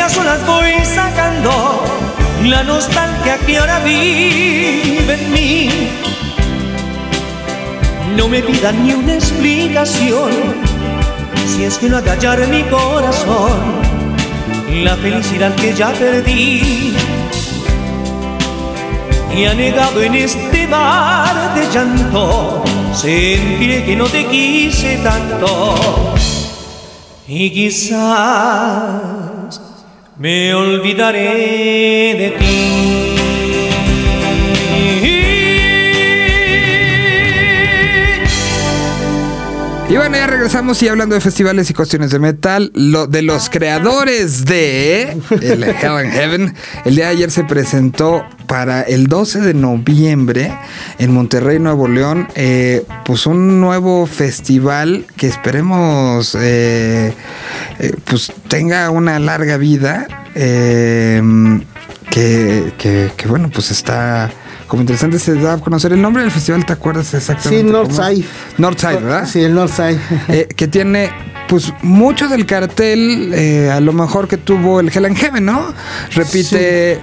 A 0.00 0.08
solas 0.08 0.44
voy 0.46 0.72
sacando 0.84 1.84
la 2.44 2.62
nostalgia 2.62 3.38
que 3.46 3.58
ahora 3.58 3.78
vive 3.80 5.14
en 5.14 5.32
mí. 5.32 5.68
No 8.16 8.28
me 8.28 8.42
pidan 8.42 8.84
ni 8.84 8.92
una 8.92 9.14
explicación, 9.14 10.30
si 11.46 11.64
es 11.64 11.78
que 11.78 11.88
no 11.88 11.98
en 11.98 12.50
mi 12.50 12.62
corazón 12.64 13.58
la 14.82 14.96
felicidad 14.96 15.54
que 15.54 15.72
ya 15.72 15.92
perdí. 15.92 16.94
Y 19.36 19.44
anegado 19.44 20.02
en 20.02 20.14
este 20.16 20.66
mar 20.66 21.54
de 21.54 21.66
llanto, 21.72 22.64
sentiré 22.92 23.84
que 23.84 23.96
no 23.96 24.06
te 24.06 24.26
quise 24.26 24.96
tanto 24.98 26.14
y 27.28 27.50
quizás 27.50 27.98
me 30.18 30.52
olvidaré 30.52 32.14
de 32.18 32.30
ti. 32.38 32.67
Regresamos 40.28 40.82
y 40.82 40.88
hablando 40.88 41.14
de 41.14 41.20
festivales 41.20 41.70
y 41.70 41.74
cuestiones 41.74 42.10
de 42.10 42.18
metal, 42.18 42.70
lo 42.74 43.06
de 43.06 43.22
los 43.22 43.48
creadores 43.48 44.44
de 44.44 45.16
el 45.40 45.64
Hell 45.64 45.96
and 45.96 46.12
Heaven, 46.12 46.54
el 46.84 46.96
día 46.96 47.06
de 47.06 47.12
ayer 47.12 47.30
se 47.30 47.44
presentó 47.44 48.24
para 48.46 48.82
el 48.82 49.06
12 49.06 49.40
de 49.40 49.54
noviembre 49.54 50.52
en 50.98 51.12
Monterrey, 51.12 51.58
Nuevo 51.58 51.88
León, 51.88 52.28
eh, 52.34 52.84
pues 53.04 53.26
un 53.26 53.60
nuevo 53.60 54.06
festival 54.06 55.06
que 55.16 55.28
esperemos 55.28 56.36
eh, 56.38 57.14
eh, 57.78 57.92
pues 58.04 58.32
tenga 58.48 58.90
una 58.90 59.18
larga 59.18 59.56
vida, 59.56 60.06
que, 60.34 61.22
que, 62.78 63.10
que 63.16 63.28
bueno, 63.28 63.50
pues 63.52 63.70
está 63.70 64.30
como 64.68 64.82
interesante 64.82 65.18
se 65.18 65.34
da 65.34 65.54
a 65.54 65.58
conocer 65.58 65.92
el 65.92 66.00
nombre 66.00 66.22
del 66.22 66.30
festival, 66.30 66.64
¿te 66.64 66.74
acuerdas 66.74 67.12
exactamente? 67.14 67.66
Sí? 67.66 67.72
Northside. 67.72 68.24
Northside, 68.58 69.00
¿verdad? 69.02 69.26
Sí, 69.26 69.40
el 69.42 69.54
Northside. 69.54 69.98
Eh, 70.28 70.46
que 70.54 70.68
tiene 70.68 71.10
pues 71.48 71.72
mucho 71.82 72.28
del 72.28 72.44
cartel, 72.44 73.32
eh, 73.34 73.70
a 73.70 73.80
lo 73.80 73.92
mejor 73.94 74.28
que 74.28 74.36
tuvo 74.36 74.80
el 74.80 74.90
Hell 74.94 75.06
and 75.06 75.16
Heaven, 75.16 75.44
¿no? 75.46 75.72
Repite 76.12 76.92
eh, 76.92 77.00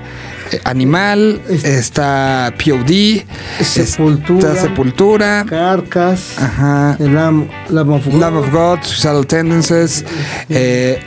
Animal, 0.64 1.42
está 1.50 2.54
POD, 2.64 3.24
Sepultura. 3.64 4.52
está 4.52 4.62
Sepultura, 4.62 5.46
Carcas. 5.50 6.38
ajá, 6.38 6.96
El 7.00 7.16
Lamb, 7.16 7.50
Lamb 7.70 7.90
of 7.90 8.06
God. 8.06 8.14
Love 8.20 8.36
of 8.36 8.52
God, 8.52 8.80
Suicidal 8.84 9.26
Tendencies, 9.26 10.06
eh, 10.50 11.00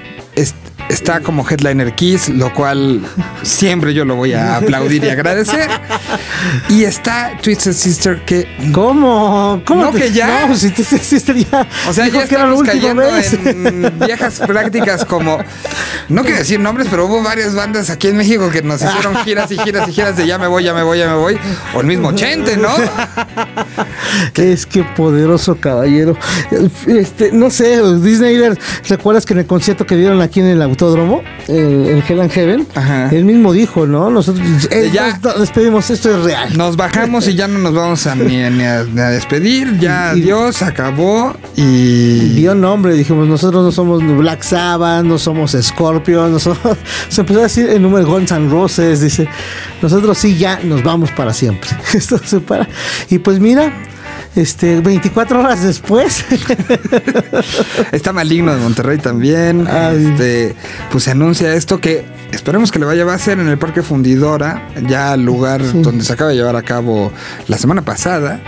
está 0.88 1.20
como 1.20 1.46
headliner 1.48 1.94
Kiss, 1.94 2.28
lo 2.28 2.52
cual 2.52 3.02
siempre 3.42 3.94
yo 3.94 4.04
lo 4.04 4.16
voy 4.16 4.32
a 4.32 4.56
aplaudir 4.56 5.04
y 5.04 5.08
agradecer. 5.10 5.68
Y 6.68 6.84
está 6.84 7.32
Twisted 7.42 7.72
Sister 7.72 8.24
que 8.24 8.48
¿Cómo? 8.72 9.62
¿Cómo? 9.66 9.82
No, 9.84 9.90
te- 9.90 9.98
que 9.98 10.12
ya. 10.12 10.46
No, 10.46 10.56
si 10.56 10.70
te 10.70 10.82
hiciste 10.82 11.44
ya. 11.44 11.66
O 11.88 11.92
sea, 11.92 12.06
ya 12.08 12.26
que 12.26 12.34
era 12.34 12.46
la 12.46 12.54
estamos 12.54 12.62
cayendo 12.62 13.02
vez. 13.02 13.32
en 13.32 13.98
viejas 14.00 14.40
prácticas 14.46 15.04
como, 15.04 15.38
no 16.08 16.22
quiero 16.22 16.38
decir 16.38 16.60
nombres, 16.60 16.88
pero 16.90 17.06
hubo 17.06 17.22
varias 17.22 17.54
bandas 17.54 17.90
aquí 17.90 18.08
en 18.08 18.16
México 18.16 18.50
que 18.50 18.62
nos 18.62 18.82
hicieron 18.82 19.16
giras 19.24 19.50
y 19.50 19.58
giras 19.58 19.88
y 19.88 19.92
giras 19.92 20.16
de 20.16 20.26
ya 20.26 20.38
me 20.38 20.46
voy, 20.46 20.64
ya 20.64 20.74
me 20.74 20.82
voy, 20.82 20.98
ya 20.98 21.08
me 21.08 21.14
voy. 21.16 21.38
O 21.74 21.80
el 21.80 21.86
mismo 21.86 22.12
Chente, 22.12 22.56
¿no? 22.56 22.68
Es 24.34 24.66
que 24.66 24.82
poderoso 24.84 25.56
caballero. 25.56 26.16
Este, 26.86 27.32
no 27.32 27.50
sé, 27.50 27.80
Disney, 28.00 28.38
¿recuerdas 28.88 29.26
que 29.26 29.34
en 29.34 29.40
el 29.40 29.46
concierto 29.46 29.86
que 29.86 29.96
dieron 29.96 30.20
aquí 30.20 30.40
en 30.40 30.46
el 30.46 30.62
autódromo, 30.82 31.22
el, 31.48 31.86
el 31.86 32.04
Hell 32.08 32.20
and 32.20 32.30
Heaven, 32.30 32.66
Ajá. 32.76 33.08
él 33.10 33.24
mismo 33.24 33.52
dijo, 33.52 33.86
¿no? 33.86 34.10
Nosotros 34.10 34.46
eh, 34.70 34.90
Ya. 34.92 35.18
nos 35.22 35.40
despedimos, 35.40 35.90
esto 35.90 36.16
es 36.16 36.22
real. 36.24 36.56
Nos 36.56 36.76
bajamos 36.76 37.26
y 37.26 37.34
ya 37.34 37.48
no 37.48 37.58
nos 37.58 37.74
vamos 37.74 38.06
a 38.06 38.14
ni, 38.14 38.36
ni 38.50 38.62
a, 38.62 38.84
ni 38.84 39.00
a 39.00 39.08
despedir. 39.10 39.76
Ya 39.80 40.12
Y- 40.14 40.22
adiós, 40.22 40.62
acabó. 40.62 41.34
Y. 41.56 42.28
Dio 42.34 42.54
nombre, 42.54 42.94
dijimos, 42.94 43.26
nosotros 43.28 43.64
no 43.64 43.72
somos 43.72 44.02
Black 44.18 44.42
Sabbath, 44.42 45.04
no 45.04 45.18
somos 45.18 45.56
Scorpion, 45.60 46.32
no 46.32 46.38
somos... 46.38 46.58
Se 47.08 47.22
empezó 47.22 47.40
a 47.40 47.42
decir 47.44 47.68
el 47.68 47.82
número 47.82 48.06
Guns 48.06 48.30
N' 48.30 48.48
Roses, 48.50 49.00
dice, 49.00 49.28
nosotros 49.82 50.16
sí 50.16 50.36
ya 50.36 50.60
nos 50.62 50.82
vamos 50.84 51.10
para 51.10 51.32
siempre. 51.32 51.70
Esto 51.94 52.18
se 52.18 52.38
para. 52.40 52.68
Y 53.10 53.18
pues 53.18 53.40
mira, 53.40 53.72
este, 54.36 54.80
24 54.80 55.40
horas 55.40 55.62
después, 55.62 56.24
Está 57.92 58.12
maligno 58.12 58.54
de 58.54 58.60
Monterrey 58.60 58.98
también. 58.98 59.66
Ay. 59.68 60.06
Este, 60.06 60.54
pues 60.90 61.04
se 61.04 61.10
anuncia 61.12 61.54
esto 61.54 61.80
que 61.80 62.04
esperemos 62.32 62.70
que 62.70 62.78
le 62.78 62.84
vaya 62.86 63.10
a 63.12 63.18
ser 63.18 63.38
en 63.38 63.48
el 63.48 63.58
Parque 63.58 63.82
Fundidora, 63.82 64.68
ya 64.88 65.12
al 65.12 65.24
lugar 65.24 65.62
donde 65.82 66.04
se 66.04 66.12
acaba 66.12 66.30
de 66.30 66.36
llevar 66.36 66.56
a 66.56 66.62
cabo 66.62 67.10
la 67.48 67.58
semana 67.58 67.82
pasada 67.82 68.40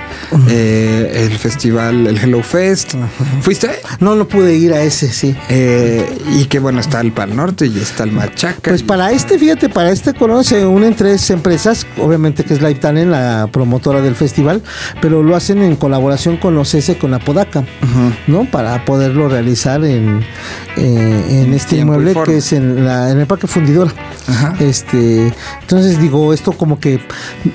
eh, 0.48 1.26
el 1.30 1.36
festival, 1.38 2.06
el 2.06 2.18
Hello 2.18 2.42
Fest. 2.42 2.94
¿Fuiste? 3.40 3.70
no, 4.00 4.14
no 4.14 4.26
pude 4.28 4.54
ir 4.56 4.72
a 4.72 4.82
ese, 4.82 5.12
sí. 5.12 5.34
Eh, 5.48 6.18
y 6.38 6.44
que 6.46 6.58
bueno, 6.58 6.80
está 6.80 7.00
el 7.00 7.12
Pal 7.12 7.34
Norte 7.34 7.66
y 7.66 7.78
está 7.78 8.04
el 8.04 8.12
Machaca. 8.12 8.60
Pues 8.70 8.82
y- 8.82 8.84
para 8.84 9.12
este, 9.12 9.38
fíjate, 9.38 9.68
para 9.68 9.90
este 9.90 10.14
cono 10.14 10.42
se 10.44 10.66
unen 10.66 10.94
tres 10.94 11.30
empresas, 11.30 11.86
obviamente 11.98 12.44
que 12.44 12.54
es 12.54 12.80
Talent, 12.80 13.10
la 13.10 13.48
promotora 13.50 14.00
del 14.00 14.14
festival, 14.14 14.62
pero 15.00 15.22
lo 15.22 15.34
hacen 15.36 15.62
en 15.62 15.76
colaboración 15.76 16.36
con 16.36 16.54
los 16.54 16.74
S, 16.74 16.96
con 16.98 17.10
la 17.10 17.18
Podaca, 17.18 17.64
¿no? 18.26 18.44
Para 18.50 18.84
poderlo 18.84 19.28
realizar 19.28 19.84
en, 19.84 20.20
eh, 20.76 21.42
en 21.44 21.54
este 21.54 21.76
inmueble 21.76 22.12
que 22.24 22.38
es 22.38 22.52
en, 22.52 22.84
la, 22.84 23.10
en 23.10 23.18
el 23.20 23.26
Parque 23.26 23.46
Fundidora. 23.46 23.69
Ajá. 24.28 24.54
Este, 24.60 25.32
entonces 25.62 25.98
digo, 26.00 26.32
esto 26.32 26.52
como 26.52 26.78
que 26.78 27.00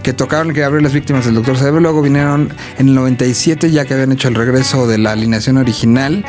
que 0.04 0.14
tocaron 0.14 0.54
que 0.54 0.64
abrió 0.64 0.80
las 0.80 0.94
víctimas 0.94 1.26
del 1.26 1.34
Doctor 1.34 1.58
Cerebro. 1.58 1.80
Luego 1.80 2.04
vinieron 2.04 2.54
en 2.78 2.90
el 2.90 2.94
97, 2.94 3.72
ya 3.72 3.86
que 3.86 3.96
habían 3.96 4.12
hecho 4.12 4.28
el 4.28 4.36
regreso 4.36 4.86
de 4.86 5.00
la 5.00 5.14
alineación 5.14 5.58
original. 5.58 6.24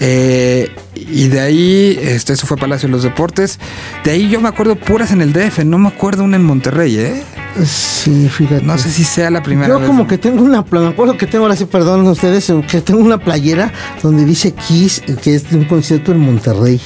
Eh, 0.00 0.70
y 0.96 1.28
de 1.28 1.40
ahí, 1.40 1.98
este, 2.00 2.32
eso 2.32 2.46
fue 2.46 2.56
Palacio 2.56 2.88
de 2.88 2.92
los 2.92 3.02
Deportes. 3.02 3.58
De 4.04 4.12
ahí 4.12 4.28
yo 4.28 4.40
me 4.40 4.48
acuerdo 4.48 4.76
puras 4.76 5.12
en 5.12 5.20
el 5.20 5.32
DF, 5.32 5.64
no 5.64 5.78
me 5.78 5.88
acuerdo 5.88 6.24
una 6.24 6.36
en 6.36 6.44
Monterrey, 6.44 6.96
¿eh? 6.98 7.22
Sí, 7.64 8.28
fíjate. 8.28 8.64
No 8.64 8.76
sé 8.78 8.90
si 8.90 9.04
sea 9.04 9.30
la 9.30 9.42
primera 9.42 9.68
Yo 9.68 9.78
vez. 9.78 9.86
como 9.86 10.06
que 10.06 10.18
tengo 10.18 10.42
una, 10.42 10.64
me 10.70 10.88
acuerdo 10.88 11.16
que 11.16 11.26
tengo, 11.26 11.44
ahora 11.44 11.56
sí, 11.56 11.64
perdón 11.64 12.06
ustedes, 12.06 12.52
que 12.70 12.80
tengo 12.80 13.00
una 13.00 13.18
playera 13.18 13.72
donde 14.02 14.24
dice 14.24 14.52
Kiss, 14.52 15.02
que 15.22 15.34
es 15.34 15.50
de 15.50 15.58
un 15.58 15.64
concierto 15.64 16.12
en 16.12 16.18
Monterrey. 16.18 16.80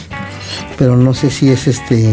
Pero 0.78 0.96
no 0.96 1.14
sé 1.14 1.30
si 1.30 1.50
es 1.50 1.66
este... 1.66 2.08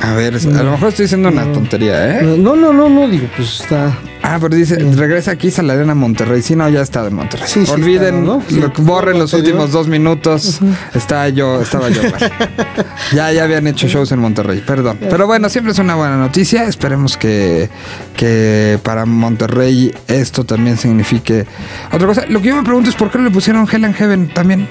A 0.00 0.14
ver, 0.14 0.34
a 0.34 0.62
lo 0.62 0.72
mejor 0.72 0.88
estoy 0.88 1.04
diciendo 1.04 1.28
una 1.30 1.50
tontería, 1.52 2.18
¿eh? 2.18 2.22
No, 2.22 2.54
no, 2.56 2.72
no, 2.72 2.88
no, 2.88 3.08
digo, 3.08 3.26
pues 3.36 3.60
está... 3.60 3.96
Ah, 4.26 4.38
pero 4.40 4.56
dice, 4.56 4.76
regresa 4.76 5.32
aquí 5.32 5.52
a 5.54 5.62
la 5.62 5.74
arena 5.74 5.94
Monterrey. 5.94 6.40
Sí, 6.40 6.56
no, 6.56 6.66
ya 6.70 6.80
está 6.80 7.02
de 7.04 7.10
Monterrey. 7.10 7.46
Sí, 7.46 7.66
sí 7.66 7.72
Olviden, 7.72 8.20
está, 8.20 8.26
¿no? 8.26 8.42
Sí. 8.48 8.54
lo- 8.58 8.72
borren 8.82 9.18
los 9.18 9.34
últimos 9.34 9.70
dos 9.70 9.86
minutos. 9.86 10.60
Estaba 10.94 11.28
yo, 11.28 11.60
estaba 11.60 11.90
yo. 11.90 12.00
mal. 12.04 12.32
ya, 13.12 13.30
ya 13.32 13.44
habían 13.44 13.66
hecho 13.66 13.86
shows 13.86 14.12
en 14.12 14.20
Monterrey, 14.20 14.62
perdón. 14.66 14.96
Pero 14.98 15.26
bueno, 15.26 15.50
siempre 15.50 15.72
es 15.72 15.78
una 15.78 15.94
buena 15.94 16.16
noticia. 16.16 16.64
Esperemos 16.64 17.18
que, 17.18 17.68
que 18.16 18.78
para 18.82 19.04
Monterrey 19.04 19.94
esto 20.08 20.44
también 20.44 20.78
signifique 20.78 21.44
otra 21.92 22.06
cosa. 22.06 22.24
Lo 22.26 22.40
que 22.40 22.48
yo 22.48 22.56
me 22.56 22.62
pregunto 22.62 22.88
es 22.88 22.96
por 22.96 23.10
qué 23.10 23.18
no 23.18 23.24
le 23.24 23.30
pusieron 23.30 23.68
Hell 23.70 23.84
and 23.84 23.94
Heaven 23.94 24.32
también. 24.32 24.66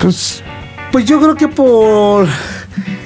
Pues 0.00 0.42
Pues 0.92 1.04
yo 1.04 1.18
creo 1.20 1.34
que 1.34 1.48
por 1.48 2.28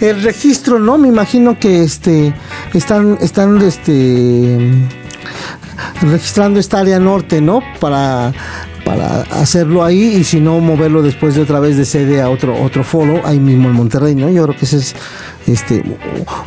el 0.02 0.22
registro, 0.22 0.78
¿no? 0.78 0.98
Me 0.98 1.08
imagino 1.08 1.58
que 1.58 1.82
este 1.82 2.34
están 2.74 3.16
están 3.22 3.60
este 3.62 4.58
registrando 6.00 6.60
esta 6.60 6.80
área 6.80 6.98
norte, 6.98 7.40
¿no? 7.40 7.60
Para 7.80 8.32
para 8.84 9.22
hacerlo 9.22 9.82
ahí 9.82 10.16
y 10.16 10.24
si 10.24 10.40
no 10.40 10.60
moverlo 10.60 11.00
después 11.00 11.34
de 11.34 11.40
otra 11.40 11.58
vez 11.58 11.76
de 11.76 11.86
sede 11.86 12.20
a 12.20 12.28
otro 12.28 12.62
otro 12.62 12.84
foro 12.84 13.22
ahí 13.24 13.40
mismo 13.40 13.68
en 13.68 13.74
Monterrey, 13.74 14.14
¿no? 14.14 14.28
Yo 14.28 14.44
creo 14.44 14.56
que 14.56 14.66
ese 14.66 14.76
es 14.76 14.94
este 15.46 15.82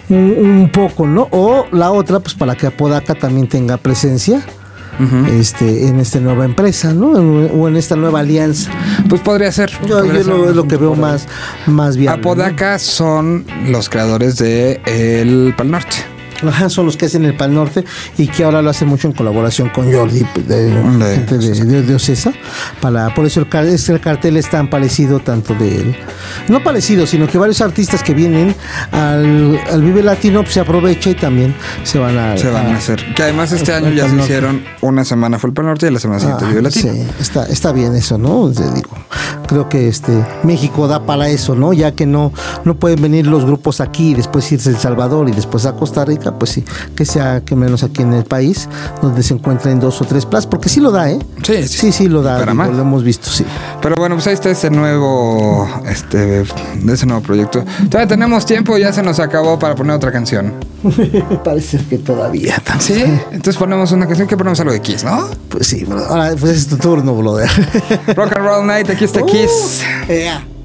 un, 0.10 0.36
un 0.38 0.70
poco, 0.72 1.08
¿no? 1.08 1.28
O 1.32 1.66
la 1.72 1.92
otra 1.92 2.20
pues 2.20 2.36
para 2.36 2.56
que 2.56 2.68
Apodaca 2.68 3.16
también 3.16 3.48
tenga 3.48 3.78
presencia. 3.78 4.42
Este, 5.32 5.88
en 5.88 6.00
esta 6.00 6.20
nueva 6.20 6.44
empresa, 6.44 6.92
¿no? 6.92 7.12
O 7.12 7.68
en 7.68 7.78
esta 7.78 7.96
nueva 7.96 8.22
alianza. 8.22 8.72
Pues 9.08 9.22
podría 9.22 9.52
ser. 9.52 9.70
Yo, 9.86 10.00
Podría 10.00 10.14
yo 10.14 10.24
ser 10.24 10.34
lo, 10.34 10.50
es 10.50 10.56
lo 10.56 10.68
que 10.68 10.76
veo 10.78 10.96
más, 10.96 11.28
más 11.68 11.98
viable. 11.98 12.24
¿no? 12.24 12.32
Apodaca 12.32 12.80
son 12.80 13.46
los 13.68 13.90
creadores 13.90 14.38
de 14.38 14.82
El 14.88 15.54
Pal 15.56 15.70
Norte. 15.70 16.17
Ajá, 16.46 16.70
son 16.70 16.86
los 16.86 16.98
que 16.98 17.06
hacen 17.06 17.26
el 17.26 17.36
Pal 17.36 17.54
Norte 17.54 17.84
y 18.18 18.28
que 18.28 18.44
ahora 18.44 18.62
lo 18.62 18.70
hacen 18.70 18.88
mucho 18.88 19.08
en 19.08 19.14
colaboración 19.14 19.70
con 19.70 19.92
Jordi 19.92 20.24
de, 20.48 20.66
De- 20.72 21.16
gente 21.16 21.38
de, 21.38 21.66
de- 21.66 21.84
de 21.84 21.96
Ocesa. 21.96 22.32
Para, 22.82 23.14
por 23.14 23.26
eso 23.26 23.40
el, 23.42 23.48
cartel 24.00 24.38
es 24.38 24.50
tan 24.50 24.70
parecido 24.70 25.20
tanto 25.20 25.54
de 25.56 25.76
él. 25.78 25.96
No 26.48 26.64
parecido, 26.64 27.08
sino 27.08 27.28
que 27.28 27.38
varios 27.38 27.62
artistas 27.62 28.04
que 28.04 28.14
vienen 28.14 28.56
al, 28.92 29.60
al 29.72 29.82
Vive 29.82 30.04
Latino 30.04 30.42
pues, 30.42 30.54
se 30.54 30.60
aprovecha 30.60 31.10
y 31.10 31.16
también 31.16 31.56
se 31.84 31.98
van 32.00 32.18
a... 32.18 32.38
Se 32.38 32.50
van 32.50 32.68
a 32.68 32.78
hacer. 32.78 33.14
Que 33.16 33.24
además 33.24 33.52
este 33.52 33.74
año 33.74 33.90
ya 33.92 34.04
se 34.04 34.10
Norte. 34.10 34.24
hicieron 34.24 34.64
una 34.82 35.04
semana 35.06 35.40
fue 35.40 35.50
el 35.50 35.54
Pal 35.54 35.66
Norte 35.66 35.88
y 35.88 35.92
la 35.92 36.00
semana 36.00 36.20
siguiente 36.20 36.46
Ah, 36.46 36.50
Vive 36.50 36.62
Latino. 36.62 36.94
sí, 36.94 37.08
está, 37.20 37.46
está 37.48 37.72
bien 37.72 37.96
eso, 37.96 38.18
¿no? 38.18 38.52
Te 38.52 38.64
digo, 38.72 38.90
creo 39.48 39.68
que 39.70 39.88
este 39.88 40.12
México 40.44 40.88
da 40.88 41.06
para 41.06 41.30
eso, 41.30 41.56
¿no? 41.56 41.74
Ya 41.74 41.92
que 41.94 42.06
no, 42.06 42.32
no 42.64 42.76
pueden 42.76 43.02
venir 43.02 43.28
los 43.28 43.46
grupos 43.46 43.82
aquí 43.82 44.12
y 44.12 44.14
después 44.14 44.52
irse 44.52 44.70
a 44.70 44.74
El 44.74 44.78
Salvador 44.80 45.28
y 45.30 45.32
después 45.32 45.66
a 45.66 45.74
Costa 45.74 46.06
Rica, 46.06 46.27
pues 46.34 46.52
sí, 46.52 46.64
que 46.96 47.06
sea 47.06 47.42
que 47.42 47.56
menos 47.56 47.84
aquí 47.84 48.02
en 48.02 48.14
el 48.14 48.24
país, 48.24 48.68
donde 49.02 49.24
se 49.24 49.34
encuentren 49.34 49.80
dos 49.80 50.02
o 50.02 50.06
tres 50.06 50.26
plazas, 50.26 50.48
porque 50.48 50.70
sí 50.70 50.80
lo 50.80 50.92
da, 50.92 51.10
¿eh? 51.12 51.20
Sí, 51.44 51.68
sí. 51.68 51.78
sí, 51.78 51.92
sí 51.92 52.08
lo 52.08 52.22
da, 52.22 52.40
digo, 52.40 52.54
lo 52.54 52.82
hemos 52.82 53.04
visto, 53.04 53.30
sí. 53.30 53.46
Pero 53.82 53.96
bueno, 53.96 54.16
pues 54.16 54.28
ahí 54.28 54.34
está 54.34 54.50
ese 54.50 54.70
nuevo, 54.70 55.68
este, 55.88 56.44
ese 56.88 57.06
nuevo 57.06 57.22
proyecto. 57.22 57.64
Todavía 57.90 58.08
tenemos 58.08 58.46
tiempo, 58.46 58.78
ya 58.78 58.92
se 58.94 59.04
nos 59.04 59.20
acabó 59.20 59.58
para 59.60 59.76
poner 59.76 59.96
otra 59.96 60.12
canción. 60.12 60.54
Parece 61.44 61.80
que 61.90 61.98
todavía. 61.98 62.62
Sí, 62.80 63.04
entonces 63.32 63.58
ponemos 63.58 63.92
una 63.92 64.06
canción 64.06 64.28
que 64.28 64.38
ponemos 64.38 64.60
algo 64.60 64.74
de 64.74 64.82
Kiss, 64.82 65.04
¿no? 65.04 65.30
Pues 65.50 65.68
sí, 65.68 65.86
ahora 66.10 66.36
pues 66.40 66.58
es 66.58 66.68
tu 66.68 66.78
turno, 66.78 67.16
brother. 67.16 67.50
Rock 68.16 68.34
and 68.36 68.46
Roll 68.46 68.66
Night, 68.66 68.90
aquí 68.90 69.06
está 69.06 69.22
Kiss. 69.26 69.84
Uh, 70.08 70.14
yeah. 70.14 70.57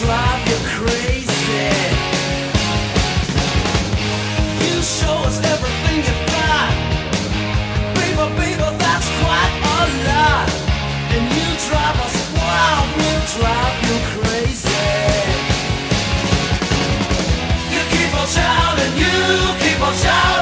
drive 0.00 0.48
you 0.48 0.58
crazy. 0.76 1.72
You 4.68 4.82
show 4.82 5.16
us 5.24 5.38
everything 5.52 5.98
you 6.04 6.14
got. 6.36 6.70
Baby, 7.96 8.26
baby, 8.36 8.68
that's 8.76 9.08
quite 9.20 9.54
a 9.74 9.80
lot. 10.08 10.48
And 11.14 11.24
you 11.36 11.48
drive 11.68 11.98
us 12.06 12.16
wild, 12.36 12.88
We 12.98 13.10
drive 13.40 13.76
you 13.88 13.96
crazy. 14.12 14.84
You 17.72 17.82
keep 17.92 18.12
on 18.20 18.26
shouting, 18.36 18.92
you 19.00 19.16
keep 19.64 19.80
on 19.80 19.94
shouting. 19.94 20.35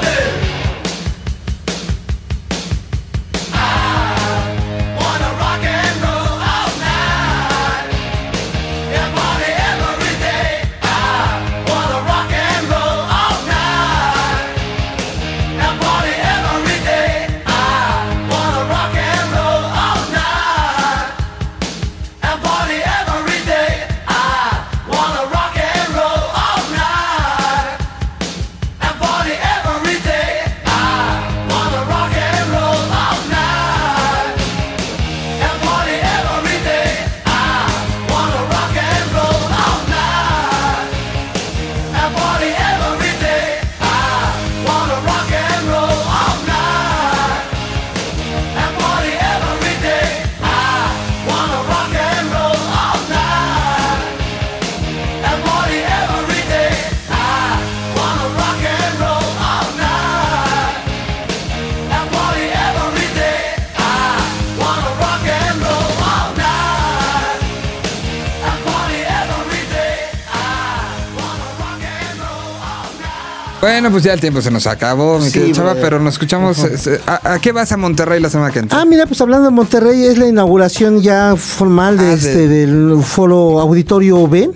Bueno, 73.84 73.96
pues 73.96 74.04
ya 74.04 74.14
el 74.14 74.20
tiempo 74.22 74.40
se 74.40 74.50
nos 74.50 74.66
acabó, 74.66 75.18
mi 75.18 75.28
Sí, 75.28 75.52
Chava, 75.52 75.74
pero 75.74 76.00
nos 76.00 76.14
escuchamos. 76.14 76.56
eh, 76.64 77.00
¿A, 77.06 77.34
a 77.34 77.38
qué 77.38 77.52
vas 77.52 77.70
a 77.70 77.76
Monterrey 77.76 78.18
la 78.18 78.30
semana 78.30 78.50
que 78.50 78.60
entra? 78.60 78.80
Ah, 78.80 78.86
mira, 78.86 79.04
pues 79.04 79.20
hablando 79.20 79.44
de 79.44 79.50
Monterrey, 79.50 80.04
es 80.06 80.16
la 80.16 80.26
inauguración 80.26 81.02
ya 81.02 81.36
formal 81.36 81.98
de 81.98 82.04
Ah, 82.06 82.08
de- 82.08 82.14
este 82.14 82.48
del 82.48 82.98
Foro 83.04 83.60
Auditorio 83.60 84.26
B. 84.26 84.50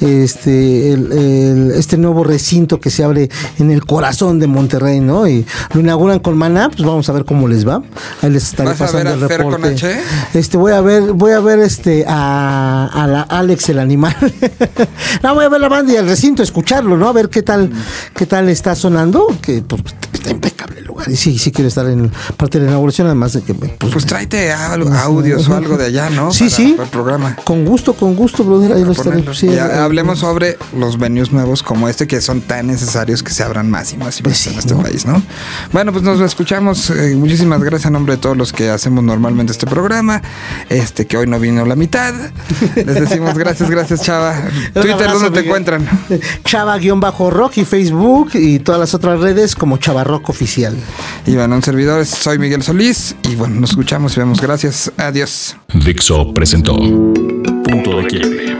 Este, 0.00 0.92
el- 0.92 1.12
el- 1.12 1.70
este 1.76 1.96
nuevo 1.96 2.24
recinto 2.24 2.80
que 2.80 2.90
se 2.90 3.04
abre 3.04 3.28
en 3.58 3.70
el 3.70 3.84
corazón 3.84 4.38
de 4.38 4.46
Monterrey, 4.46 5.00
¿no? 5.00 5.28
Y 5.28 5.44
lo 5.74 5.80
inauguran 5.80 6.18
con 6.20 6.36
Maná, 6.38 6.70
pues 6.70 6.82
vamos 6.86 7.08
a 7.08 7.12
ver 7.12 7.24
cómo 7.24 7.48
les 7.48 7.66
va. 7.66 7.82
Ahí 8.22 8.30
les 8.30 8.44
estaré 8.44 8.70
¿Vas 8.70 8.80
a 8.80 8.86
pasando 8.86 9.10
ver 9.10 9.18
el 9.18 9.24
a 9.24 9.28
con 9.44 9.52
reporte. 9.62 9.74
H? 9.74 10.00
Este, 10.34 10.56
voy 10.56 10.72
a 10.72 10.80
ver, 10.80 11.12
voy 11.12 11.32
a 11.32 11.40
ver 11.40 11.58
este 11.60 12.04
a, 12.08 12.88
a 12.92 13.06
la 13.06 13.22
Alex 13.22 13.68
el 13.68 13.78
animal. 13.78 14.16
no, 15.22 15.34
voy 15.34 15.44
a 15.44 15.48
ver 15.48 15.60
la 15.60 15.68
banda 15.68 15.92
y 15.92 15.96
el 15.96 16.06
recinto, 16.06 16.42
escucharlo, 16.42 16.96
¿no? 16.96 17.08
A 17.08 17.12
ver 17.12 17.28
qué 17.28 17.42
tal, 17.42 17.70
qué 18.14 18.26
tal 18.26 18.48
está 18.48 18.74
sonando, 18.74 19.26
que 19.42 19.62
pues, 19.62 19.82
está 20.12 20.30
impecable 20.30 20.78
el 20.80 20.84
lugar. 20.86 21.10
Y 21.10 21.16
sí, 21.16 21.38
sí 21.38 21.50
quiero 21.52 21.68
estar 21.68 21.86
en 21.88 22.10
parte 22.36 22.58
de 22.58 22.64
la 22.64 22.70
inauguración, 22.72 23.06
además 23.06 23.32
de 23.32 23.42
que 23.42 23.54
me, 23.54 23.68
pues, 23.68 23.92
Pues 23.92 24.06
tráete 24.06 24.52
algo- 24.52 24.92
audios 24.92 25.48
o 25.48 25.56
algo 25.56 25.76
de 25.76 25.86
allá, 25.86 26.10
¿no? 26.10 26.32
Sí, 26.32 26.44
Para- 26.44 26.50
sí. 26.56 26.72
para 26.76 26.84
el 26.84 26.90
programa. 26.90 27.36
Con 27.44 27.64
gusto, 27.64 27.94
con 27.94 28.14
gusto, 28.14 28.44
brother. 28.44 28.72
Ahí 28.72 28.84
lo 28.84 28.94
sí, 29.34 29.48
hablemos 29.58 30.18
sobre 30.18 30.58
los 30.76 30.98
venues 30.98 31.32
nuevos 31.32 31.62
como 31.62 31.88
este 31.88 32.06
que 32.06 32.20
son 32.20 32.40
tan 32.40 32.66
necesarios 32.66 33.22
que 33.22 33.32
se 33.32 33.42
abran 33.42 33.70
más 33.70 33.92
y 33.92 33.96
más 33.96 34.18
y 34.20 34.22
Pues 34.22 34.34
más 34.34 34.38
sí, 34.42 34.50
en 34.50 34.58
este 34.58 34.74
¿no? 34.74 34.82
país, 34.82 35.06
¿no? 35.06 35.22
Bueno, 35.72 35.92
pues 35.92 36.04
nos 36.04 36.20
escuchamos. 36.20 36.90
eh, 36.90 37.14
muchísimas 37.16 37.60
gracias 37.62 37.86
a 37.86 37.90
nombre 37.90 38.16
de 38.16 38.20
todos 38.20 38.36
los 38.36 38.52
que 38.52 38.70
hacemos 38.70 39.02
normalmente 39.04 39.52
este 39.52 39.66
programa. 39.66 40.20
Este 40.68 41.06
que 41.06 41.16
hoy 41.16 41.26
no 41.26 41.38
vino 41.40 41.64
la 41.64 41.76
mitad. 41.76 42.14
Les 42.76 42.86
decimos 42.86 43.36
gracias, 43.36 43.70
gracias, 43.70 44.02
Chava. 44.02 44.34
Twitter, 44.74 45.10
¿dónde 45.12 45.30
te 45.30 45.46
encuentran? 45.46 45.86
Chava-Rock 46.44 47.58
y 47.58 47.64
Facebook 47.64 48.30
y 48.34 48.58
todas 48.58 48.80
las 48.80 48.94
otras 48.94 49.20
redes 49.20 49.54
como 49.54 49.76
Chava 49.78 49.99
Rock 50.04 50.30
Oficial. 50.30 50.76
Y 51.26 51.36
bueno, 51.36 51.56
un 51.56 51.62
servidor, 51.62 52.04
soy 52.06 52.38
Miguel 52.38 52.62
Solís. 52.62 53.16
Y 53.30 53.36
bueno, 53.36 53.60
nos 53.60 53.70
escuchamos 53.70 54.16
y 54.16 54.20
vemos. 54.20 54.40
Gracias. 54.40 54.92
Adiós. 54.96 55.56
Dixo 55.74 56.32
presentó 56.32 56.76
Punto 56.76 58.00
de 58.00 58.06
Quiebre. 58.06 58.56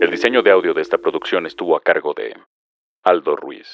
El 0.00 0.10
diseño 0.10 0.42
de 0.42 0.50
audio 0.50 0.72
de 0.74 0.82
esta 0.82 0.98
producción 0.98 1.46
estuvo 1.46 1.76
a 1.76 1.80
cargo 1.80 2.14
de 2.16 2.34
Aldo 3.04 3.36
Ruiz. 3.36 3.66